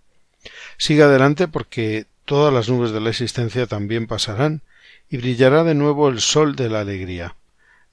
Sigue 0.77 1.03
adelante 1.03 1.47
porque 1.47 2.05
todas 2.25 2.53
las 2.53 2.69
nubes 2.69 2.91
de 2.91 3.01
la 3.01 3.09
existencia 3.09 3.67
también 3.67 4.07
pasarán 4.07 4.61
y 5.09 5.17
brillará 5.17 5.63
de 5.63 5.75
nuevo 5.75 6.09
el 6.09 6.21
sol 6.21 6.55
de 6.55 6.69
la 6.69 6.81
alegría. 6.81 7.35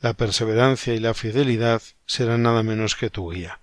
La 0.00 0.12
perseverancia 0.12 0.94
y 0.94 1.00
la 1.00 1.14
fidelidad 1.14 1.82
serán 2.06 2.42
nada 2.42 2.62
menos 2.62 2.96
que 2.96 3.10
tu 3.10 3.30
guía. 3.30 3.60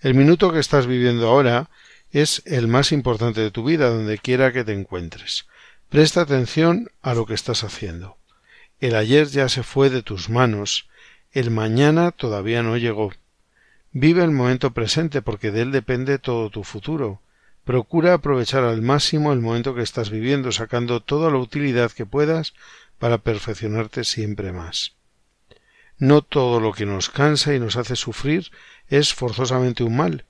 El 0.00 0.14
minuto 0.14 0.52
que 0.52 0.60
estás 0.60 0.86
viviendo 0.86 1.28
ahora 1.28 1.68
es 2.12 2.42
el 2.46 2.68
más 2.68 2.92
importante 2.92 3.40
de 3.40 3.50
tu 3.50 3.64
vida, 3.64 3.90
donde 3.90 4.18
quiera 4.18 4.52
que 4.52 4.64
te 4.64 4.72
encuentres. 4.72 5.46
Presta 5.88 6.22
atención 6.22 6.90
a 7.02 7.14
lo 7.14 7.26
que 7.26 7.34
estás 7.34 7.64
haciendo. 7.64 8.16
El 8.80 8.94
ayer 8.94 9.26
ya 9.26 9.48
se 9.48 9.62
fue 9.62 9.90
de 9.90 10.02
tus 10.02 10.28
manos, 10.28 10.88
el 11.32 11.50
mañana 11.50 12.12
todavía 12.12 12.62
no 12.62 12.76
llegó. 12.76 13.12
Vive 14.00 14.22
el 14.22 14.30
momento 14.30 14.72
presente 14.72 15.22
porque 15.22 15.50
de 15.50 15.62
él 15.62 15.72
depende 15.72 16.20
todo 16.20 16.50
tu 16.50 16.62
futuro. 16.62 17.20
Procura 17.64 18.14
aprovechar 18.14 18.62
al 18.62 18.80
máximo 18.80 19.32
el 19.32 19.40
momento 19.40 19.74
que 19.74 19.82
estás 19.82 20.08
viviendo, 20.10 20.52
sacando 20.52 21.00
toda 21.00 21.32
la 21.32 21.38
utilidad 21.38 21.90
que 21.90 22.06
puedas 22.06 22.54
para 23.00 23.18
perfeccionarte 23.18 24.04
siempre 24.04 24.52
más. 24.52 24.94
No 25.98 26.22
todo 26.22 26.60
lo 26.60 26.72
que 26.72 26.86
nos 26.86 27.10
cansa 27.10 27.56
y 27.56 27.58
nos 27.58 27.74
hace 27.74 27.96
sufrir 27.96 28.52
es 28.86 29.14
forzosamente 29.14 29.82
un 29.82 29.96
mal. 29.96 30.26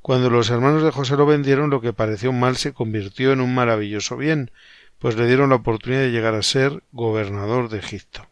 Cuando 0.00 0.30
los 0.30 0.48
hermanos 0.48 0.82
de 0.82 0.90
José 0.90 1.14
lo 1.18 1.26
vendieron, 1.26 1.68
lo 1.68 1.82
que 1.82 1.92
pareció 1.92 2.30
un 2.30 2.40
mal 2.40 2.56
se 2.56 2.72
convirtió 2.72 3.32
en 3.32 3.42
un 3.42 3.54
maravilloso 3.54 4.16
bien, 4.16 4.50
pues 4.98 5.16
le 5.16 5.26
dieron 5.26 5.50
la 5.50 5.56
oportunidad 5.56 6.00
de 6.00 6.10
llegar 6.10 6.34
a 6.34 6.42
ser 6.42 6.84
gobernador 6.90 7.68
de 7.68 7.80
Egipto. 7.80 8.29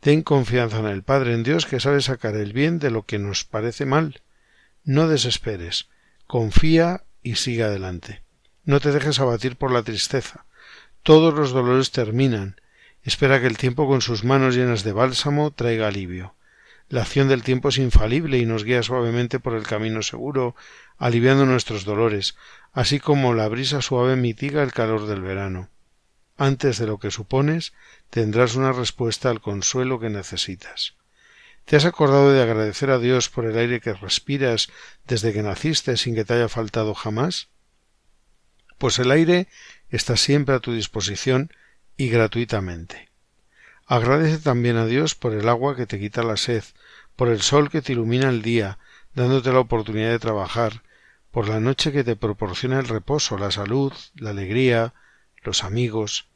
Ten 0.00 0.22
confianza 0.22 0.78
en 0.78 0.86
el 0.86 1.02
Padre, 1.02 1.34
en 1.34 1.42
Dios, 1.42 1.66
que 1.66 1.78
sabe 1.78 2.00
sacar 2.00 2.34
el 2.34 2.54
bien 2.54 2.78
de 2.78 2.90
lo 2.90 3.04
que 3.04 3.18
nos 3.18 3.44
parece 3.44 3.84
mal. 3.84 4.22
No 4.82 5.08
desesperes, 5.08 5.90
confía 6.26 7.04
y 7.22 7.34
sigue 7.34 7.64
adelante. 7.64 8.22
No 8.64 8.80
te 8.80 8.92
dejes 8.92 9.20
abatir 9.20 9.56
por 9.56 9.70
la 9.70 9.82
tristeza. 9.82 10.46
Todos 11.02 11.34
los 11.34 11.50
dolores 11.50 11.90
terminan. 11.90 12.58
Espera 13.02 13.42
que 13.42 13.46
el 13.46 13.58
tiempo 13.58 13.86
con 13.86 14.00
sus 14.00 14.24
manos 14.24 14.56
llenas 14.56 14.84
de 14.84 14.92
bálsamo 14.92 15.50
traiga 15.50 15.88
alivio. 15.88 16.34
La 16.88 17.02
acción 17.02 17.28
del 17.28 17.42
tiempo 17.42 17.68
es 17.68 17.76
infalible 17.76 18.38
y 18.38 18.46
nos 18.46 18.64
guía 18.64 18.82
suavemente 18.82 19.38
por 19.38 19.54
el 19.54 19.66
camino 19.66 20.02
seguro, 20.02 20.56
aliviando 20.96 21.44
nuestros 21.44 21.84
dolores, 21.84 22.36
así 22.72 23.00
como 23.00 23.34
la 23.34 23.48
brisa 23.48 23.82
suave 23.82 24.16
mitiga 24.16 24.62
el 24.62 24.72
calor 24.72 25.06
del 25.06 25.20
verano 25.20 25.68
antes 26.40 26.78
de 26.78 26.86
lo 26.86 26.98
que 26.98 27.10
supones, 27.10 27.74
tendrás 28.08 28.54
una 28.54 28.72
respuesta 28.72 29.28
al 29.28 29.42
consuelo 29.42 30.00
que 30.00 30.08
necesitas. 30.08 30.94
¿Te 31.66 31.76
has 31.76 31.84
acordado 31.84 32.32
de 32.32 32.42
agradecer 32.42 32.88
a 32.88 32.98
Dios 32.98 33.28
por 33.28 33.44
el 33.44 33.58
aire 33.58 33.80
que 33.80 33.92
respiras 33.92 34.70
desde 35.06 35.34
que 35.34 35.42
naciste 35.42 35.98
sin 35.98 36.14
que 36.14 36.24
te 36.24 36.32
haya 36.32 36.48
faltado 36.48 36.94
jamás? 36.94 37.48
Pues 38.78 38.98
el 38.98 39.10
aire 39.10 39.48
está 39.90 40.16
siempre 40.16 40.54
a 40.54 40.60
tu 40.60 40.72
disposición 40.72 41.52
y 41.98 42.08
gratuitamente. 42.08 43.10
Agradece 43.86 44.38
también 44.38 44.78
a 44.78 44.86
Dios 44.86 45.14
por 45.14 45.34
el 45.34 45.46
agua 45.46 45.76
que 45.76 45.86
te 45.86 46.00
quita 46.00 46.22
la 46.22 46.38
sed, 46.38 46.64
por 47.16 47.28
el 47.28 47.42
sol 47.42 47.68
que 47.68 47.82
te 47.82 47.92
ilumina 47.92 48.30
el 48.30 48.40
día, 48.40 48.78
dándote 49.14 49.52
la 49.52 49.60
oportunidad 49.60 50.08
de 50.08 50.18
trabajar, 50.18 50.84
por 51.30 51.50
la 51.50 51.60
noche 51.60 51.92
que 51.92 52.02
te 52.02 52.16
proporciona 52.16 52.78
el 52.78 52.88
reposo, 52.88 53.36
la 53.36 53.50
salud, 53.50 53.92
la 54.14 54.30
alegría, 54.30 54.94
los 55.42 55.64
amigos, 55.64 56.26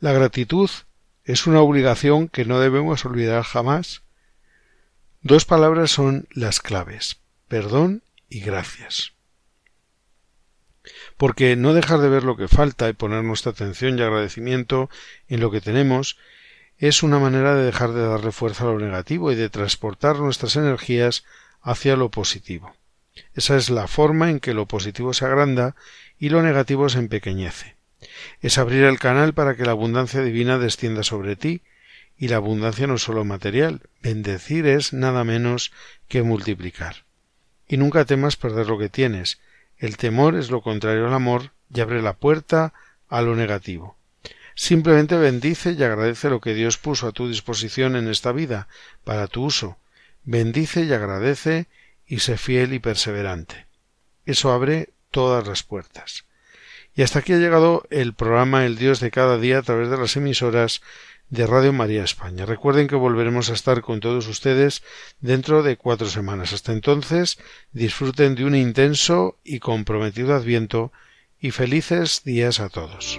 la 0.00 0.12
gratitud 0.12 0.70
es 1.24 1.46
una 1.46 1.60
obligación 1.60 2.28
que 2.28 2.44
no 2.44 2.60
debemos 2.60 3.04
olvidar 3.04 3.42
jamás. 3.42 4.02
Dos 5.22 5.44
palabras 5.44 5.90
son 5.90 6.26
las 6.32 6.60
claves 6.60 7.22
perdón 7.52 8.02
y 8.30 8.40
gracias. 8.40 9.12
Porque 11.18 11.54
no 11.54 11.74
dejar 11.74 12.00
de 12.00 12.08
ver 12.08 12.24
lo 12.24 12.38
que 12.38 12.48
falta 12.48 12.88
y 12.88 12.94
poner 12.94 13.24
nuestra 13.24 13.52
atención 13.52 13.98
y 13.98 14.02
agradecimiento 14.02 14.88
en 15.28 15.40
lo 15.40 15.50
que 15.50 15.60
tenemos 15.60 16.16
es 16.78 17.02
una 17.02 17.18
manera 17.18 17.54
de 17.54 17.66
dejar 17.66 17.92
de 17.92 18.06
darle 18.06 18.32
fuerza 18.32 18.64
a 18.64 18.68
lo 18.68 18.78
negativo 18.78 19.32
y 19.32 19.34
de 19.34 19.50
transportar 19.50 20.18
nuestras 20.18 20.56
energías 20.56 21.24
hacia 21.60 21.94
lo 21.94 22.10
positivo. 22.10 22.74
Esa 23.34 23.58
es 23.58 23.68
la 23.68 23.86
forma 23.86 24.30
en 24.30 24.40
que 24.40 24.54
lo 24.54 24.64
positivo 24.64 25.12
se 25.12 25.26
agranda 25.26 25.76
y 26.18 26.30
lo 26.30 26.40
negativo 26.42 26.88
se 26.88 27.00
empequeñece 27.00 27.76
es 28.40 28.58
abrir 28.58 28.84
el 28.84 28.98
canal 28.98 29.34
para 29.34 29.56
que 29.56 29.64
la 29.64 29.72
abundancia 29.72 30.22
divina 30.22 30.58
descienda 30.58 31.02
sobre 31.02 31.36
ti, 31.36 31.62
y 32.16 32.28
la 32.28 32.36
abundancia 32.36 32.86
no 32.86 32.94
es 32.94 33.02
solo 33.02 33.24
material, 33.24 33.82
bendecir 34.00 34.66
es 34.66 34.92
nada 34.92 35.24
menos 35.24 35.72
que 36.08 36.22
multiplicar. 36.22 37.04
Y 37.66 37.76
nunca 37.78 38.04
temas 38.04 38.36
perder 38.36 38.66
lo 38.68 38.78
que 38.78 38.88
tienes. 38.88 39.40
El 39.78 39.96
temor 39.96 40.36
es 40.36 40.50
lo 40.50 40.62
contrario 40.62 41.06
al 41.06 41.14
amor 41.14 41.52
y 41.74 41.80
abre 41.80 42.02
la 42.02 42.12
puerta 42.12 42.74
a 43.08 43.22
lo 43.22 43.34
negativo. 43.34 43.96
Simplemente 44.54 45.16
bendice 45.16 45.72
y 45.72 45.82
agradece 45.82 46.28
lo 46.28 46.40
que 46.40 46.54
Dios 46.54 46.78
puso 46.78 47.06
a 47.06 47.12
tu 47.12 47.28
disposición 47.28 47.96
en 47.96 48.08
esta 48.08 48.32
vida, 48.32 48.68
para 49.04 49.26
tu 49.26 49.44
uso. 49.44 49.78
Bendice 50.24 50.84
y 50.84 50.92
agradece 50.92 51.66
y 52.06 52.20
sé 52.20 52.36
fiel 52.36 52.74
y 52.74 52.78
perseverante. 52.78 53.66
Eso 54.26 54.52
abre 54.52 54.90
todas 55.10 55.46
las 55.46 55.62
puertas. 55.62 56.24
Y 56.94 57.02
hasta 57.02 57.20
aquí 57.20 57.32
ha 57.32 57.38
llegado 57.38 57.84
el 57.90 58.14
programa 58.14 58.66
El 58.66 58.76
Dios 58.76 59.00
de 59.00 59.10
cada 59.10 59.38
día 59.38 59.58
a 59.58 59.62
través 59.62 59.88
de 59.88 59.96
las 59.96 60.16
emisoras 60.16 60.82
de 61.30 61.46
Radio 61.46 61.72
María 61.72 62.04
España. 62.04 62.44
Recuerden 62.44 62.88
que 62.88 62.94
volveremos 62.94 63.48
a 63.48 63.54
estar 63.54 63.80
con 63.80 64.00
todos 64.00 64.26
ustedes 64.26 64.82
dentro 65.20 65.62
de 65.62 65.78
cuatro 65.78 66.06
semanas. 66.06 66.52
Hasta 66.52 66.72
entonces, 66.72 67.38
disfruten 67.72 68.34
de 68.34 68.44
un 68.44 68.54
intenso 68.54 69.38
y 69.42 69.58
comprometido 69.58 70.34
adviento 70.34 70.92
y 71.40 71.50
felices 71.50 72.22
días 72.24 72.60
a 72.60 72.68
todos. 72.68 73.18